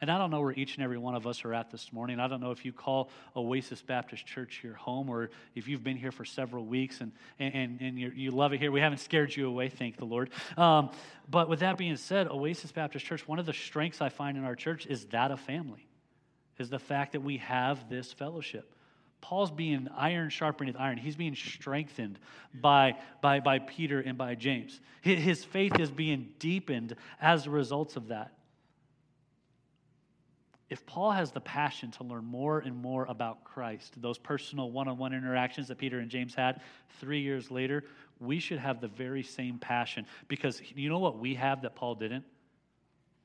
[0.00, 2.18] And I don't know where each and every one of us are at this morning.
[2.18, 5.96] I don't know if you call Oasis Baptist Church your home or if you've been
[5.96, 8.72] here for several weeks and, and, and you love it here.
[8.72, 10.30] We haven't scared you away, thank the Lord.
[10.56, 10.90] Um,
[11.30, 14.44] but with that being said, Oasis Baptist Church, one of the strengths I find in
[14.44, 15.86] our church is that of family
[16.58, 18.74] is the fact that we have this fellowship.
[19.22, 20.98] Paul's being iron sharpening iron.
[20.98, 22.18] He's being strengthened
[22.52, 24.78] by, by, by Peter and by James.
[25.00, 28.34] His faith is being deepened as a result of that.
[30.68, 34.88] If Paul has the passion to learn more and more about Christ, those personal one
[34.88, 36.60] on one interactions that Peter and James had
[37.00, 37.84] three years later,
[38.20, 40.06] we should have the very same passion.
[40.28, 42.24] Because you know what we have that Paul didn't?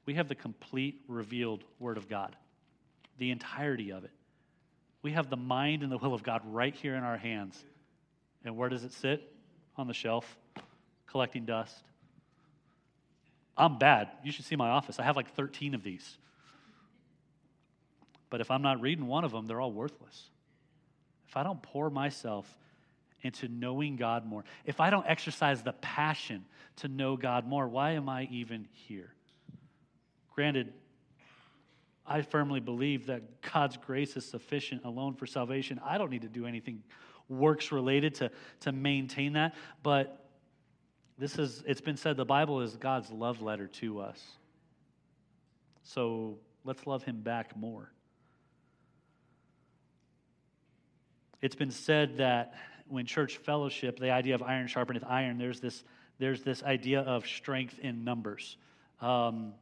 [0.06, 2.36] We have the complete revealed Word of God
[3.18, 4.12] the entirety of it.
[5.02, 7.64] We have the mind and the will of God right here in our hands.
[8.44, 9.34] And where does it sit?
[9.78, 10.38] On the shelf,
[11.06, 11.84] collecting dust.
[13.56, 14.10] I'm bad.
[14.24, 15.00] You should see my office.
[15.00, 16.18] I have like 13 of these.
[18.30, 20.30] But if I'm not reading one of them, they're all worthless.
[21.28, 22.58] If I don't pour myself
[23.22, 26.46] into knowing God more, if I don't exercise the passion
[26.78, 29.14] to know God more, why am I even here?
[30.34, 30.74] Granted,
[32.08, 35.80] I firmly believe that God's grace is sufficient alone for salvation.
[35.84, 36.84] I don't need to do anything
[37.30, 39.56] works related to, to maintain that.
[39.84, 40.26] But
[41.18, 44.24] this is, it's been said the Bible is God's love letter to us.
[45.84, 47.92] So let's love him back more.
[51.42, 52.54] It's been said that
[52.88, 55.84] when church fellowship, the idea of iron sharpeneth iron, there's this,
[56.20, 58.58] there's this idea of strength in numbers.
[59.02, 59.54] Um,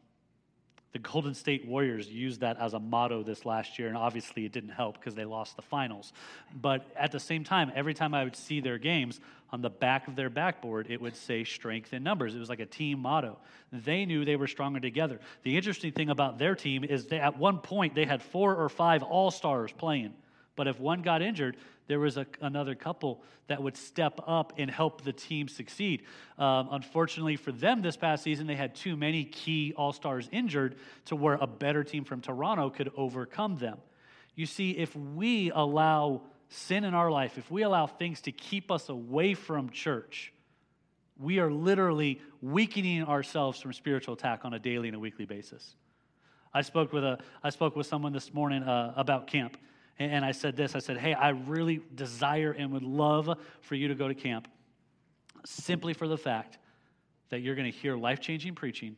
[0.95, 4.53] the Golden State Warriors used that as a motto this last year, and obviously it
[4.53, 6.13] didn't help because they lost the finals.
[6.61, 9.19] But at the same time, every time I would see their games,
[9.51, 12.33] on the back of their backboard, it would say strength in numbers.
[12.33, 13.37] It was like a team motto.
[13.73, 15.19] They knew they were stronger together.
[15.43, 18.69] The interesting thing about their team is that at one point they had four or
[18.69, 20.13] five all stars playing.
[20.55, 24.69] But if one got injured, there was a, another couple that would step up and
[24.69, 26.03] help the team succeed.
[26.37, 30.75] Um, unfortunately for them this past season, they had too many key all stars injured
[31.05, 33.77] to where a better team from Toronto could overcome them.
[34.35, 38.71] You see, if we allow sin in our life, if we allow things to keep
[38.71, 40.33] us away from church,
[41.17, 45.75] we are literally weakening ourselves from spiritual attack on a daily and a weekly basis.
[46.53, 49.57] I spoke with, a, I spoke with someone this morning uh, about camp
[49.97, 53.87] and I said this I said, Hey, I really desire and would love for you
[53.87, 54.47] to go to camp
[55.45, 56.57] simply for the fact
[57.29, 58.97] that you're going to hear life changing preaching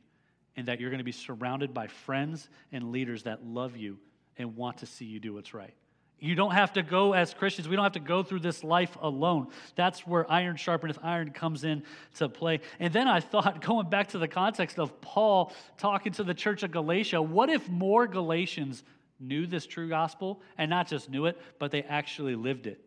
[0.55, 3.97] and that you're going to be surrounded by friends and leaders that love you
[4.37, 5.73] and want to see you do what's right.
[6.19, 7.67] You don't have to go as Christians.
[7.67, 9.49] We don't have to go through this life alone.
[9.75, 11.83] That's where iron sharpeneth iron comes in
[12.15, 12.61] to play.
[12.79, 16.63] And then I thought, going back to the context of Paul talking to the church
[16.63, 18.83] of Galatia, what if more Galatians
[19.19, 22.81] knew this true gospel and not just knew it, but they actually lived it.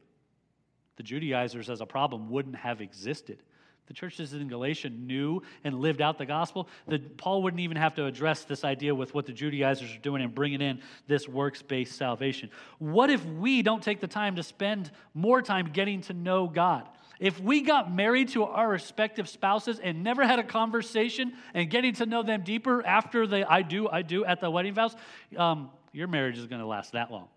[0.97, 3.43] The Judaizers as a problem wouldn't have existed.
[3.87, 6.69] The churches in Galatia knew and lived out the gospel.
[6.87, 10.23] That Paul wouldn't even have to address this idea with what the Judaizers are doing
[10.23, 12.51] and bringing in this works based salvation.
[12.79, 16.89] What if we don't take the time to spend more time getting to know God?
[17.19, 21.93] If we got married to our respective spouses and never had a conversation and getting
[21.95, 24.95] to know them deeper after the I do, I do at the wedding vows,
[25.37, 27.29] um, your marriage is going to last that long.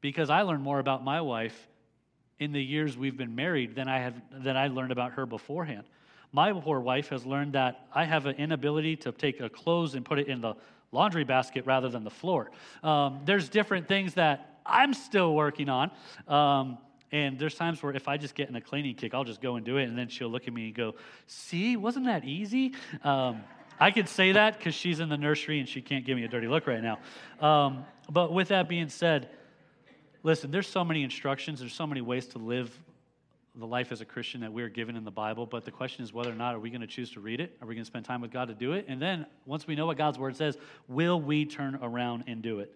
[0.00, 1.68] Because I learned more about my wife
[2.38, 5.84] in the years we've been married than I, have, than I learned about her beforehand.
[6.32, 10.04] My poor wife has learned that I have an inability to take a clothes and
[10.04, 10.54] put it in the
[10.92, 12.50] laundry basket rather than the floor.
[12.82, 15.90] Um, there's different things that I'm still working on.
[16.28, 16.78] Um,
[17.10, 19.56] and there's times where if I just get in a cleaning kick, I'll just go
[19.56, 19.84] and do it.
[19.84, 20.94] And then she'll look at me and go,
[21.26, 22.74] See, wasn't that easy?
[23.02, 23.40] Um,
[23.80, 26.28] I could say that because she's in the nursery and she can't give me a
[26.28, 26.98] dirty look right now.
[27.46, 29.28] Um, but with that being said,
[30.22, 32.76] listen, there's so many instructions, there's so many ways to live
[33.54, 36.12] the life as a Christian that we're given in the Bible, but the question is
[36.12, 37.56] whether or not are we going to choose to read it?
[37.60, 38.84] Are we going to spend time with God to do it?
[38.88, 40.56] And then once we know what God's word says,
[40.86, 42.72] will we turn around and do it?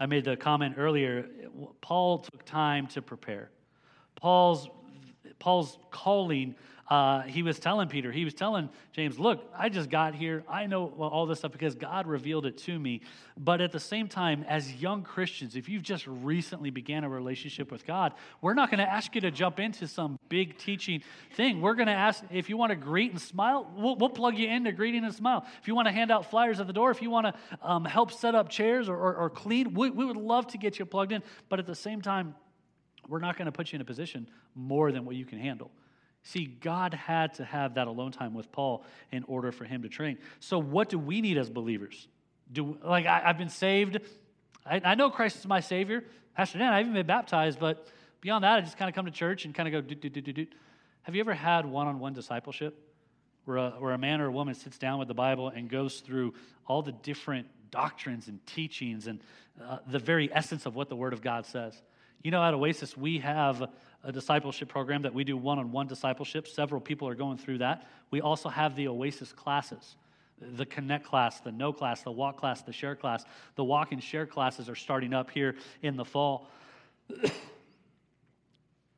[0.00, 1.26] I made the comment earlier,
[1.82, 3.50] Paul took time to prepare.
[4.14, 4.68] Paul's
[5.38, 6.54] Paul's calling
[6.88, 10.44] uh, he was telling Peter, he was telling James, look, I just got here.
[10.48, 13.00] I know all this stuff because God revealed it to me.
[13.36, 17.72] But at the same time, as young Christians, if you've just recently began a relationship
[17.72, 21.02] with God, we're not going to ask you to jump into some big teaching
[21.34, 21.60] thing.
[21.60, 24.48] We're going to ask if you want to greet and smile, we'll, we'll, plug you
[24.48, 25.44] into greeting and smile.
[25.60, 27.84] If you want to hand out flyers at the door, if you want to um,
[27.84, 30.86] help set up chairs or, or, or clean, we, we would love to get you
[30.86, 31.22] plugged in.
[31.48, 32.34] But at the same time,
[33.08, 35.70] we're not going to put you in a position more than what you can handle.
[36.26, 39.88] See, God had to have that alone time with Paul in order for him to
[39.88, 40.18] train.
[40.40, 42.08] So, what do we need as believers?
[42.52, 43.98] Do like I, have been saved.
[44.68, 46.02] I, I, know Christ is my Savior.
[46.34, 47.86] Pastor Dan, I've even been baptized, but
[48.20, 50.08] beyond that, I just kind of come to church and kind of go do do
[50.08, 50.46] do do do.
[51.02, 52.76] Have you ever had one-on-one discipleship,
[53.44, 56.00] where a, where a man or a woman sits down with the Bible and goes
[56.00, 56.34] through
[56.66, 59.20] all the different doctrines and teachings and
[59.64, 61.80] uh, the very essence of what the Word of God says?
[62.24, 63.68] You know, at Oasis, we have
[64.04, 66.46] a discipleship program that we do one on one discipleship.
[66.46, 67.86] Several people are going through that.
[68.10, 69.96] We also have the Oasis classes
[70.40, 73.24] the Connect class, the Know class, the Walk class, the Share class.
[73.54, 76.48] The Walk and Share classes are starting up here in the fall.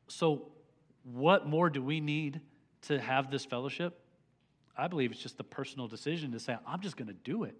[0.08, 0.48] so,
[1.04, 2.40] what more do we need
[2.82, 4.00] to have this fellowship?
[4.76, 7.56] I believe it's just the personal decision to say, I'm just going to do it.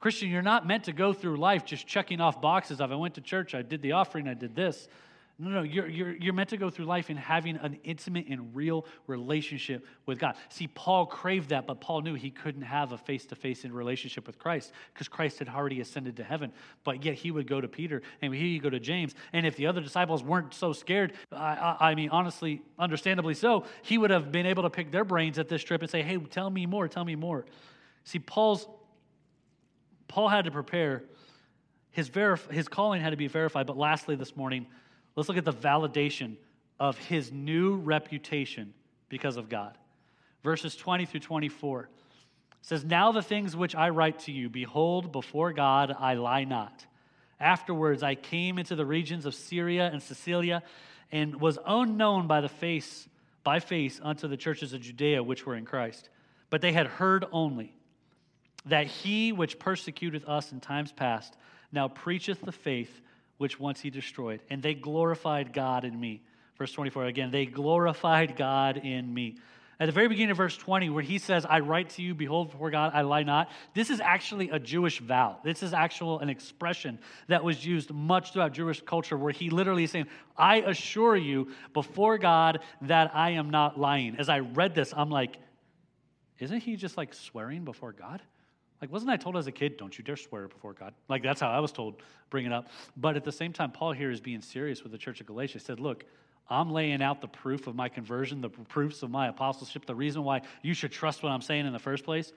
[0.00, 3.14] Christian, you're not meant to go through life just checking off boxes of I went
[3.14, 4.88] to church, I did the offering, I did this.
[5.38, 8.54] No, no, you're, you're, you're meant to go through life in having an intimate and
[8.54, 10.36] real relationship with God.
[10.50, 13.72] See, Paul craved that, but Paul knew he couldn't have a face to face in
[13.72, 16.52] relationship with Christ because Christ had already ascended to heaven.
[16.84, 19.14] But yet he would go to Peter and he would go to James.
[19.32, 23.64] And if the other disciples weren't so scared, I, I, I mean, honestly, understandably so,
[23.80, 26.18] he would have been able to pick their brains at this trip and say, hey,
[26.18, 27.46] tell me more, tell me more.
[28.04, 28.68] See, Paul's,
[30.08, 31.04] Paul had to prepare.
[31.90, 33.66] His, verif- his calling had to be verified.
[33.66, 34.66] But lastly, this morning,
[35.16, 36.36] Let's look at the validation
[36.80, 38.74] of his new reputation
[39.08, 39.76] because of God.
[40.42, 41.88] Verses 20 through 24
[42.62, 46.86] says, Now the things which I write to you, behold, before God I lie not.
[47.38, 50.62] Afterwards I came into the regions of Syria and Cilicia,
[51.10, 53.08] and was unknown by the face
[53.44, 56.08] by face unto the churches of Judea which were in Christ.
[56.48, 57.74] But they had heard only
[58.66, 61.36] that he which persecuteth us in times past
[61.72, 63.00] now preacheth the faith
[63.42, 64.40] which once he destroyed.
[64.48, 66.22] And they glorified God in me.
[66.56, 69.36] Verse 24 again, they glorified God in me.
[69.80, 72.52] At the very beginning of verse 20, where he says, I write to you, behold,
[72.52, 75.38] before God, I lie not, this is actually a Jewish vow.
[75.42, 79.82] This is actual an expression that was used much throughout Jewish culture, where he literally
[79.82, 84.14] is saying, I assure you before God that I am not lying.
[84.20, 85.36] As I read this, I'm like,
[86.38, 88.22] isn't he just like swearing before God?
[88.82, 90.92] Like, wasn't I told as a kid, don't you dare swear before God?
[91.08, 92.66] Like, that's how I was told, bring it up.
[92.96, 95.54] But at the same time, Paul here is being serious with the church of Galatia.
[95.54, 96.04] He said, look,
[96.50, 100.24] I'm laying out the proof of my conversion, the proofs of my apostleship, the reason
[100.24, 102.32] why you should trust what I'm saying in the first place.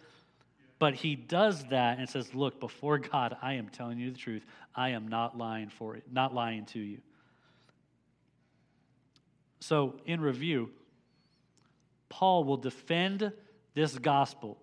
[0.78, 4.46] But he does that and says, Look, before God, I am telling you the truth.
[4.76, 7.00] I am not lying for it, not lying to you.
[9.62, 10.70] So, in review,
[12.10, 13.32] Paul will defend
[13.74, 14.60] this gospel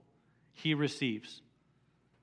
[0.53, 1.41] he receives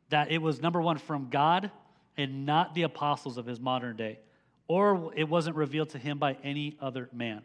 [0.10, 1.72] that it was number one from God
[2.18, 4.20] and not the apostles of his modern day,
[4.68, 7.42] or it wasn't revealed to him by any other man.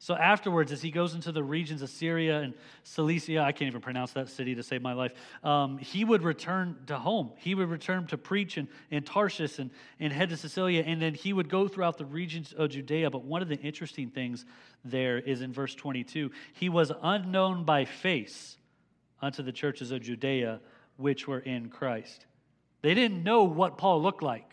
[0.00, 2.54] So afterwards, as he goes into the regions of Syria and
[2.84, 5.12] Cilicia, I can't even pronounce that city to save my life,
[5.42, 7.32] um, he would return to home.
[7.38, 11.14] He would return to preach in, in Tarshish and, and head to Cilicia, and then
[11.14, 13.10] he would go throughout the regions of Judea.
[13.10, 14.44] But one of the interesting things
[14.84, 18.56] there is in verse 22 he was unknown by face
[19.20, 20.60] unto the churches of Judea
[20.98, 22.26] which were in Christ.
[22.82, 24.52] They didn't know what Paul looked like,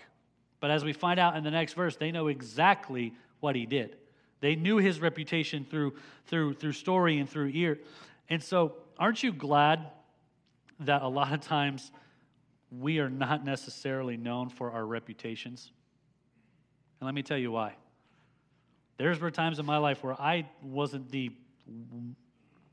[0.62, 3.98] but as we find out in the next verse, they know exactly what he did.
[4.40, 5.96] They knew his reputation through,
[6.28, 7.80] through, through story and through ear.
[8.30, 9.88] And so, aren't you glad
[10.82, 11.92] that a lot of times
[12.72, 15.72] we are not necessarily known for our reputations?
[17.00, 17.76] And let me tell you why.
[18.98, 21.32] There's were times in my life where I wasn't the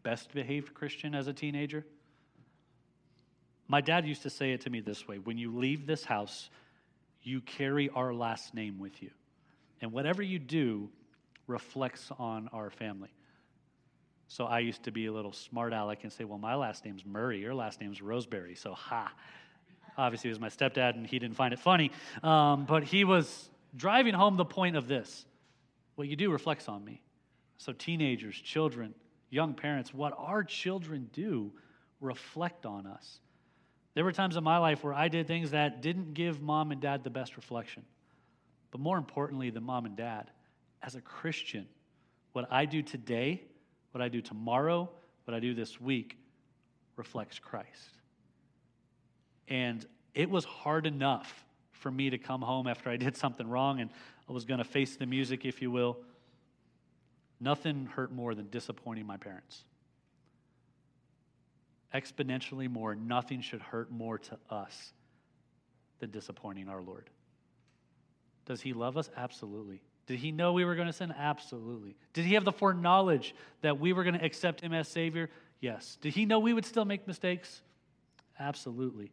[0.02, 1.84] best behaved Christian as a teenager.
[3.72, 6.50] My dad used to say it to me this way when you leave this house,
[7.22, 9.08] you carry our last name with you.
[9.80, 10.90] And whatever you do
[11.46, 13.08] reflects on our family.
[14.28, 17.06] So I used to be a little smart aleck and say, well, my last name's
[17.06, 18.54] Murray, your last name's Roseberry.
[18.54, 19.10] So, ha.
[19.96, 21.92] Obviously, it was my stepdad, and he didn't find it funny.
[22.22, 25.24] Um, but he was driving home the point of this
[25.94, 27.00] what you do reflects on me.
[27.56, 28.94] So, teenagers, children,
[29.30, 31.52] young parents, what our children do
[32.00, 33.20] reflect on us.
[33.94, 36.80] There were times in my life where I did things that didn't give mom and
[36.80, 37.82] dad the best reflection.
[38.70, 40.30] But more importantly than mom and dad,
[40.82, 41.66] as a Christian,
[42.32, 43.42] what I do today,
[43.92, 44.88] what I do tomorrow,
[45.24, 46.16] what I do this week
[46.96, 47.98] reflects Christ.
[49.48, 49.84] And
[50.14, 53.90] it was hard enough for me to come home after I did something wrong and
[54.28, 55.98] I was going to face the music, if you will.
[57.40, 59.64] Nothing hurt more than disappointing my parents
[61.94, 64.92] exponentially more, nothing should hurt more to us
[65.98, 67.08] than disappointing our Lord.
[68.46, 69.10] Does he love us?
[69.16, 69.80] Absolutely.
[70.06, 71.14] Did he know we were going to sin?
[71.16, 71.94] Absolutely.
[72.12, 75.30] Did he have the foreknowledge that we were going to accept him as Savior?
[75.60, 75.96] Yes.
[76.00, 77.62] Did he know we would still make mistakes?
[78.38, 79.12] Absolutely.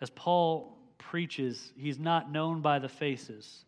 [0.00, 3.64] As Paul preaches, he's not known by the faces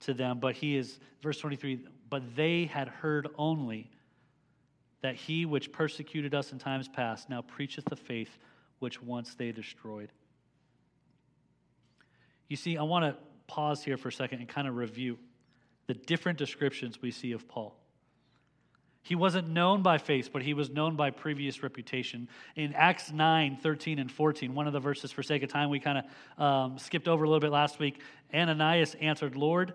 [0.00, 3.90] to them, but he is, verse 23, but they had heard only
[5.02, 8.38] that he which persecuted us in times past now preacheth the faith
[8.78, 10.10] which once they destroyed.
[12.48, 15.18] You see, I want to pause here for a second and kind of review
[15.86, 17.74] the different descriptions we see of Paul.
[19.02, 22.28] He wasn't known by face, but he was known by previous reputation.
[22.56, 25.80] In Acts 9, 13, and 14, one of the verses, for sake of time, we
[25.80, 26.04] kind
[26.38, 28.02] of um, skipped over a little bit last week.
[28.34, 29.72] Ananias answered, Lord,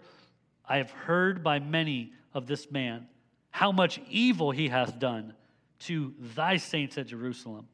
[0.67, 3.07] I have heard by many of this man
[3.53, 5.31] how much evil he hath done
[5.77, 7.67] to thy saints at Jerusalem.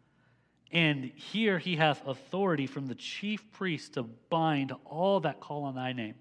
[0.73, 5.75] And here he hath authority from the chief priest to bind all that call on
[5.75, 6.15] thy name.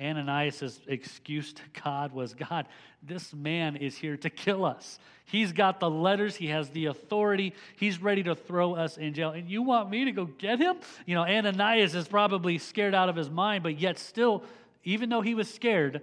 [0.00, 2.68] Ananias' excuse to God was God,
[3.02, 5.00] this man is here to kill us.
[5.24, 9.32] He's got the letters, he has the authority, he's ready to throw us in jail.
[9.32, 10.76] And you want me to go get him?
[11.06, 14.44] You know, Ananias is probably scared out of his mind, but yet still,
[14.84, 16.02] even though he was scared,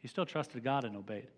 [0.00, 1.28] he still trusted God and obeyed.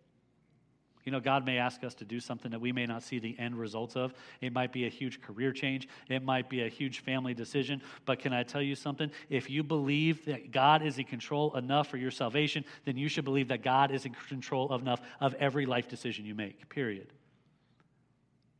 [1.04, 3.38] You know, God may ask us to do something that we may not see the
[3.38, 4.12] end results of.
[4.40, 7.82] It might be a huge career change, it might be a huge family decision.
[8.04, 9.10] But can I tell you something?
[9.28, 13.24] If you believe that God is in control enough for your salvation, then you should
[13.24, 17.12] believe that God is in control enough of every life decision you make, period.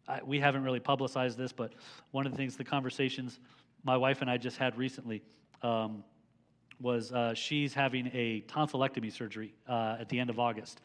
[0.09, 1.73] I, we haven't really publicized this, but
[2.11, 3.39] one of the things, the conversations
[3.85, 5.23] my wife and I just had recently,
[5.63, 6.05] um,
[6.81, 10.81] was uh, she's having a tonsillectomy surgery uh, at the end of August.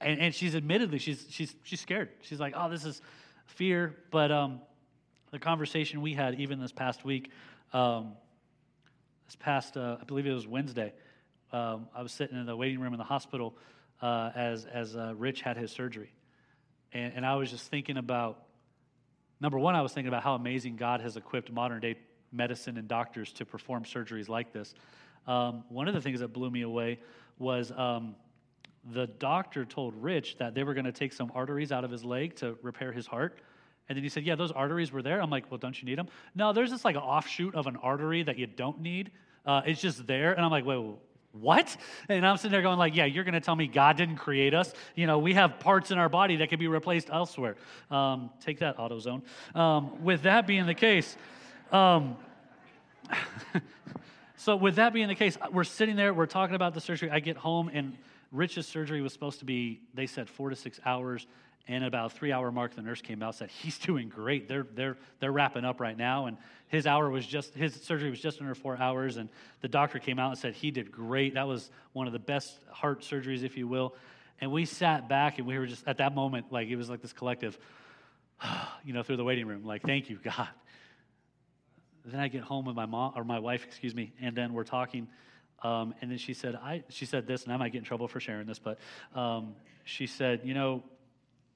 [0.00, 2.10] And, and she's admittedly, she's, she's, she's scared.
[2.20, 3.02] She's like, oh, this is
[3.46, 3.96] fear.
[4.10, 4.60] But um,
[5.32, 7.30] the conversation we had even this past week,
[7.72, 8.12] um,
[9.26, 10.92] this past, uh, I believe it was Wednesday,
[11.52, 13.54] um, I was sitting in the waiting room in the hospital
[14.00, 16.12] uh, as, as uh, Rich had his surgery.
[16.92, 18.42] And, and I was just thinking about,
[19.40, 21.96] number one, I was thinking about how amazing God has equipped modern day
[22.32, 24.74] medicine and doctors to perform surgeries like this.
[25.26, 27.00] Um, one of the things that blew me away
[27.38, 28.14] was um,
[28.92, 32.04] the doctor told Rich that they were going to take some arteries out of his
[32.04, 33.38] leg to repair his heart.
[33.88, 35.20] And then he said, Yeah, those arteries were there.
[35.20, 36.08] I'm like, Well, don't you need them?
[36.34, 39.10] No, there's just like an offshoot of an artery that you don't need.
[39.46, 40.32] Uh, it's just there.
[40.32, 40.84] And I'm like, Wait,
[41.32, 41.76] what?
[42.08, 44.54] And I'm sitting there going like, yeah, you're going to tell me God didn't create
[44.54, 44.72] us?
[44.94, 47.56] You know, we have parts in our body that can be replaced elsewhere.
[47.90, 49.22] Um, take that, AutoZone.
[49.54, 51.16] Um, with that being the case,
[51.70, 52.16] um,
[54.36, 57.10] so with that being the case, we're sitting there, we're talking about the surgery.
[57.10, 57.96] I get home and
[58.30, 61.26] Rich's surgery was supposed to be, they said, four to six hours.
[61.66, 64.48] And about three hour mark, the nurse came out said, He's doing great.
[64.48, 66.26] They're, they're, they're wrapping up right now.
[66.26, 69.18] And his hour was just, his surgery was just under four hours.
[69.18, 69.28] And
[69.60, 71.34] the doctor came out and said, He did great.
[71.34, 73.94] That was one of the best heart surgeries, if you will.
[74.40, 77.02] And we sat back and we were just, at that moment, like it was like
[77.02, 77.58] this collective,
[78.84, 80.48] you know, through the waiting room, like, Thank you, God.
[82.06, 84.64] Then I get home with my mom, or my wife, excuse me, and then we're
[84.64, 85.08] talking
[85.62, 88.08] um, and then she said, I, she said this, and I might get in trouble
[88.08, 88.78] for sharing this, but
[89.14, 89.54] um,
[89.84, 90.82] she said, you know,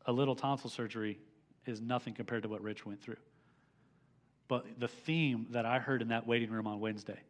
[0.07, 1.19] a little tonsil surgery
[1.67, 3.17] is nothing compared to what Rich went through.
[4.49, 7.21] But the theme that I heard in that waiting room on Wednesday,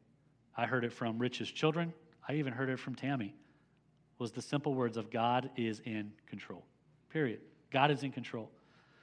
[0.57, 1.93] I heard it from Rich's children,
[2.27, 3.35] I even heard it from Tammy,
[4.19, 6.65] was the simple words of God is in control.
[7.11, 7.41] Period.
[7.71, 8.51] God is in control.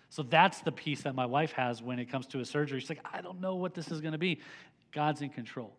[0.10, 2.80] So that's the peace that my wife has when it comes to a surgery.
[2.80, 4.40] She's like, I don't know what this is going to be.
[4.92, 5.76] God's in control.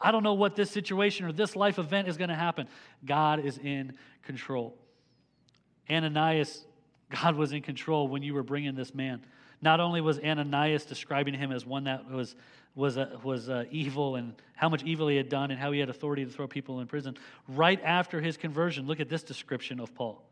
[0.00, 2.68] I don't know what this situation or this life event is going to happen.
[3.04, 4.76] God is in control.
[5.90, 6.64] Ananias,
[7.10, 9.24] God was in control when you were bringing this man.
[9.62, 12.36] Not only was Ananias describing him as one that was,
[12.74, 15.80] was, uh, was uh, evil and how much evil he had done and how he
[15.80, 17.16] had authority to throw people in prison,
[17.48, 20.22] right after his conversion, look at this description of Paul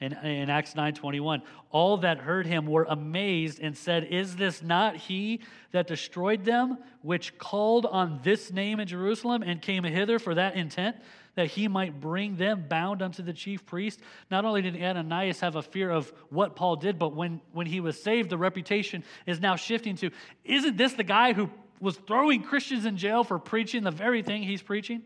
[0.00, 1.42] in, in Acts 9:21.
[1.70, 5.40] All that heard him were amazed and said, "Is this not he
[5.72, 10.54] that destroyed them, which called on this name in Jerusalem and came hither for that
[10.54, 10.96] intent?"
[11.34, 14.00] That he might bring them bound unto the chief priest.
[14.30, 17.80] Not only did Ananias have a fear of what Paul did, but when, when he
[17.80, 20.10] was saved, the reputation is now shifting to
[20.44, 24.42] isn't this the guy who was throwing Christians in jail for preaching the very thing
[24.42, 25.02] he's preaching?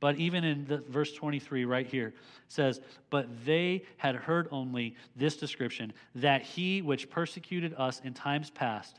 [0.00, 2.14] But even in the, verse 23 right here
[2.48, 2.80] says,
[3.10, 8.96] But they had heard only this description, that he which persecuted us in times past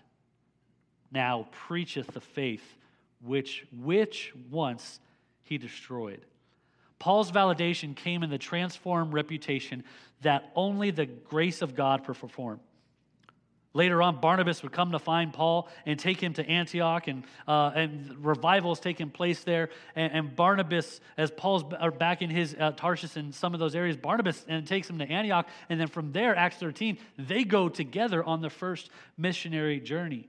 [1.11, 2.75] now preacheth the faith
[3.23, 4.99] which, which once
[5.43, 6.25] he destroyed.
[6.99, 9.83] Paul's validation came in the transformed reputation
[10.21, 12.59] that only the grace of God perform.
[13.73, 17.71] Later on, Barnabas would come to find Paul and take him to Antioch, and, uh,
[17.73, 19.69] and revivals taking place there.
[19.95, 21.63] And, and, Barnabas, as Paul's
[21.97, 25.09] back in his uh, Tarshish and some of those areas, Barnabas and takes him to
[25.09, 25.47] Antioch.
[25.69, 30.27] And then from there, Acts 13, they go together on the first missionary journey.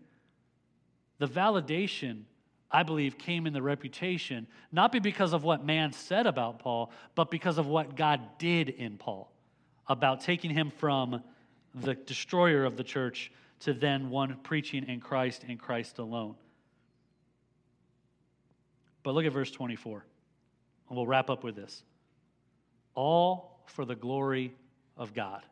[1.18, 2.22] The validation,
[2.70, 7.28] I believe, came in the reputation, not because of what man said about Paul, but
[7.28, 9.32] because of what God did in Paul
[9.88, 11.22] about taking him from
[11.74, 16.34] the destroyer of the church, to then one preaching in Christ and Christ alone.
[19.02, 20.04] But look at verse 24,
[20.88, 21.82] and we'll wrap up with this.
[22.94, 24.54] All for the glory
[24.96, 25.42] of God.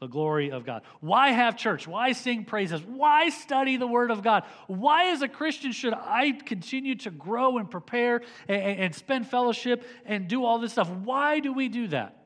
[0.00, 0.82] The glory of God.
[1.00, 1.86] Why have church?
[1.86, 2.82] Why sing praises?
[2.82, 4.44] Why study the Word of God?
[4.66, 9.86] Why, as a Christian, should I continue to grow and prepare and, and spend fellowship
[10.04, 10.90] and do all this stuff?
[10.90, 12.16] Why do we do that?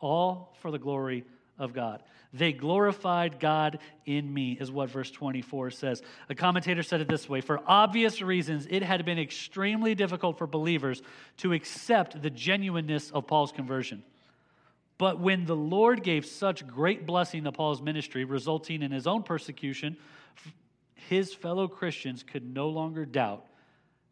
[0.00, 1.24] All for the glory
[1.62, 2.02] of God.
[2.34, 6.02] They glorified God in me, is what verse 24 says.
[6.28, 10.46] A commentator said it this way For obvious reasons, it had been extremely difficult for
[10.46, 11.02] believers
[11.38, 14.02] to accept the genuineness of Paul's conversion.
[14.98, 19.22] But when the Lord gave such great blessing to Paul's ministry, resulting in his own
[19.22, 19.96] persecution,
[21.08, 23.44] his fellow Christians could no longer doubt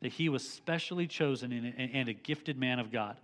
[0.01, 3.17] that he was specially chosen and a gifted man of God.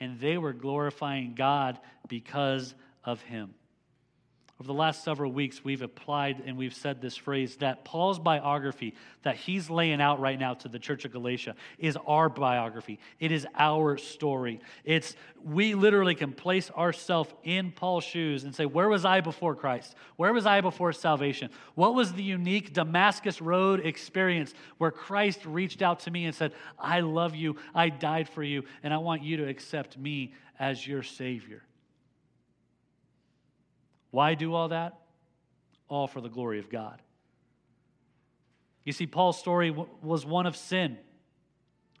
[0.00, 2.74] And they were glorifying God because
[3.04, 3.54] of him.
[4.60, 8.96] Over the last several weeks, we've applied and we've said this phrase that Paul's biography
[9.22, 12.98] that he's laying out right now to the church of Galatia is our biography.
[13.20, 14.58] It is our story.
[14.82, 19.54] It's we literally can place ourselves in Paul's shoes and say, Where was I before
[19.54, 19.94] Christ?
[20.16, 21.50] Where was I before salvation?
[21.76, 26.52] What was the unique Damascus Road experience where Christ reached out to me and said,
[26.80, 30.84] I love you, I died for you, and I want you to accept me as
[30.84, 31.62] your Savior?
[34.10, 34.98] Why do all that?
[35.88, 37.00] All for the glory of God.
[38.84, 39.70] You see, Paul's story
[40.02, 40.96] was one of sin.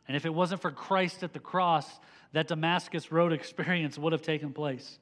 [0.06, 1.86] And if it wasn't for Christ at the cross,
[2.32, 4.98] that Damascus Road experience would have taken place.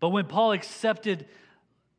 [0.00, 1.26] But when Paul accepted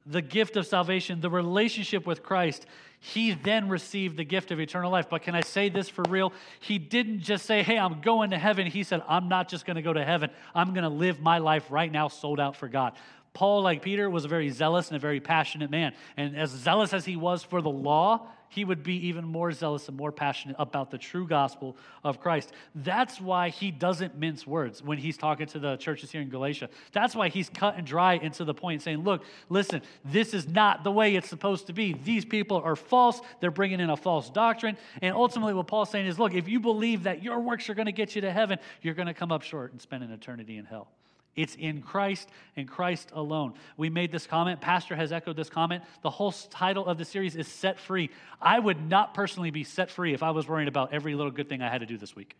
[0.05, 2.65] the gift of salvation, the relationship with Christ,
[2.99, 5.07] he then received the gift of eternal life.
[5.09, 6.33] But can I say this for real?
[6.59, 8.67] He didn't just say, Hey, I'm going to heaven.
[8.67, 10.29] He said, I'm not just going to go to heaven.
[10.53, 12.93] I'm going to live my life right now sold out for God.
[13.35, 15.93] Paul, like Peter, was a very zealous and a very passionate man.
[16.17, 19.89] And as zealous as he was for the law, he would be even more zealous
[19.89, 21.75] and more passionate about the true gospel
[22.05, 22.53] of Christ.
[22.73, 26.69] That's why he doesn't mince words when he's talking to the churches here in Galatia.
[26.93, 30.47] That's why he's cut and dry and to the point, saying, Look, listen, this is
[30.47, 31.93] not the way it's supposed to be.
[32.05, 33.19] These people are false.
[33.41, 34.77] They're bringing in a false doctrine.
[35.01, 37.87] And ultimately, what Paul's saying is, Look, if you believe that your works are going
[37.87, 40.55] to get you to heaven, you're going to come up short and spend an eternity
[40.55, 40.87] in hell.
[41.35, 43.53] It's in Christ and Christ alone.
[43.75, 44.61] We made this comment.
[44.61, 45.83] Pastor has echoed this comment.
[46.01, 48.09] The whole title of the series is Set Free.
[48.41, 51.49] I would not personally be set free if I was worrying about every little good
[51.49, 52.37] thing I had to do this week.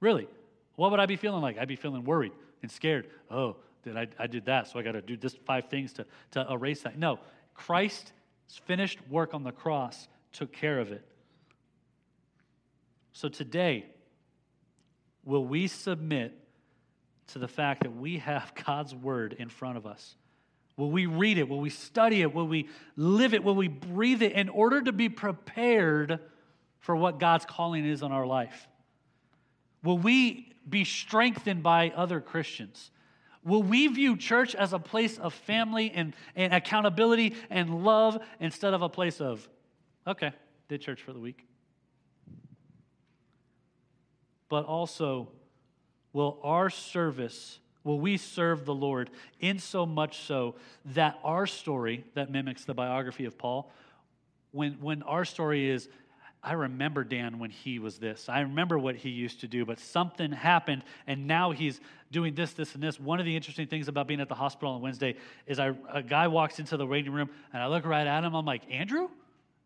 [0.00, 0.28] Really.
[0.76, 1.58] What would I be feeling like?
[1.58, 3.08] I'd be feeling worried and scared.
[3.30, 6.06] Oh, did I, I did that, so I got to do this five things to,
[6.32, 6.96] to erase that.
[6.96, 7.18] No,
[7.54, 8.12] Christ's
[8.66, 11.04] finished work on the cross took care of it.
[13.12, 13.86] So today,
[15.24, 16.38] will we submit
[17.28, 20.16] to the fact that we have God's word in front of us?
[20.76, 21.48] Will we read it?
[21.48, 22.34] Will we study it?
[22.34, 23.44] Will we live it?
[23.44, 26.18] Will we breathe it in order to be prepared
[26.80, 28.68] for what God's calling is on our life?
[29.82, 32.90] Will we be strengthened by other Christians?
[33.44, 38.72] Will we view church as a place of family and, and accountability and love instead
[38.72, 39.46] of a place of,
[40.06, 40.32] okay,
[40.68, 41.44] did church for the week?
[44.48, 45.28] But also,
[46.12, 49.10] will our service, will we serve the Lord
[49.40, 50.54] in so much so
[50.86, 53.70] that our story that mimics the biography of Paul,
[54.50, 55.88] when, when our story is,
[56.44, 58.28] I remember Dan when he was this.
[58.28, 62.52] I remember what he used to do, but something happened, and now he's doing this,
[62.52, 62.98] this, and this.
[62.98, 65.14] One of the interesting things about being at the hospital on Wednesday
[65.46, 68.34] is I, a guy walks into the waiting room, and I look right at him.
[68.34, 69.08] I'm like, Andrew?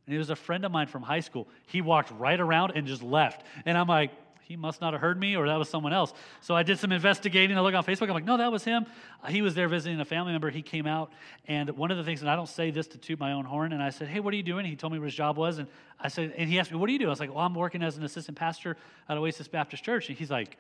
[0.06, 1.48] And he was a friend of mine from high school.
[1.66, 3.44] He walked right around and just left.
[3.64, 4.12] And I'm like,
[4.46, 6.12] he must not have heard me or that was someone else.
[6.40, 7.58] So I did some investigating.
[7.58, 8.08] I look on Facebook.
[8.08, 8.86] I'm like, no, that was him.
[9.22, 10.50] Uh, he was there visiting a family member.
[10.50, 11.10] He came out.
[11.48, 13.72] And one of the things, and I don't say this to toot my own horn,
[13.72, 14.64] and I said, hey, what are you doing?
[14.64, 15.58] He told me what his job was.
[15.58, 15.66] And
[15.98, 17.06] I said, and he asked me, what do you do?
[17.06, 18.76] I was like, well, I'm working as an assistant pastor
[19.08, 20.08] at Oasis Baptist Church.
[20.08, 20.56] And he's like,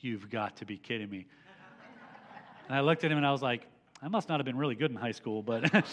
[0.00, 1.26] you've got to be kidding me.
[2.66, 3.66] And I looked at him and I was like,
[4.02, 5.84] I must not have been really good in high school, but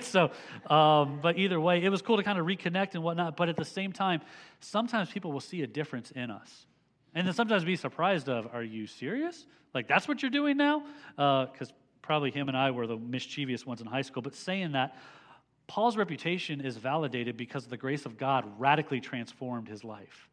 [0.00, 0.32] so,
[0.68, 3.36] um, but either way, it was cool to kind of reconnect and whatnot.
[3.36, 4.22] But at the same time,
[4.60, 6.66] sometimes people will see a difference in us,
[7.14, 9.46] and then sometimes be surprised of, "Are you serious?
[9.72, 10.82] Like that's what you're doing now?"
[11.16, 14.22] Because uh, probably him and I were the mischievous ones in high school.
[14.22, 14.96] But saying that,
[15.68, 20.28] Paul's reputation is validated because the grace of God radically transformed his life.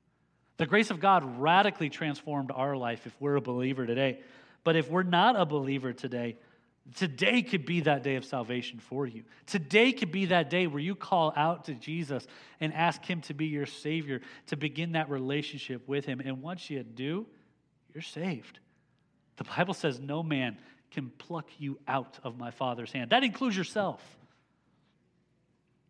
[0.58, 4.22] The grace of God radically transformed our life if we're a believer today.
[4.64, 6.36] But if we're not a believer today,
[6.96, 9.24] Today could be that day of salvation for you.
[9.46, 12.26] Today could be that day where you call out to Jesus
[12.60, 16.22] and ask Him to be your Savior, to begin that relationship with Him.
[16.24, 17.28] And once you do,
[17.94, 18.60] you're saved.
[19.38, 20.58] The Bible says no man
[20.92, 23.12] can pluck you out of my Father's hand.
[23.12, 24.02] That includes yourself.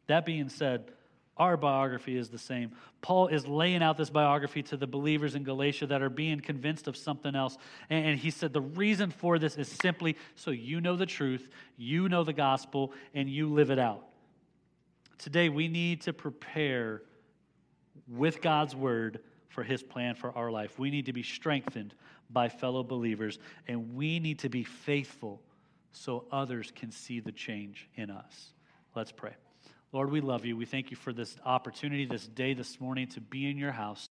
[0.07, 0.91] That being said,
[1.39, 2.73] our biography is the same.
[3.01, 6.87] Paul is laying out this biography to the believers in Galatia that are being convinced
[6.87, 7.57] of something else.
[7.89, 12.09] And he said the reason for this is simply so you know the truth, you
[12.09, 14.03] know the gospel, and you live it out.
[15.17, 17.01] Today, we need to prepare
[18.07, 20.77] with God's word for his plan for our life.
[20.77, 21.93] We need to be strengthened
[22.29, 25.41] by fellow believers, and we need to be faithful
[25.91, 28.53] so others can see the change in us.
[28.95, 29.33] Let's pray.
[29.91, 30.55] Lord, we love you.
[30.55, 34.07] We thank you for this opportunity, this day, this morning to be in your house.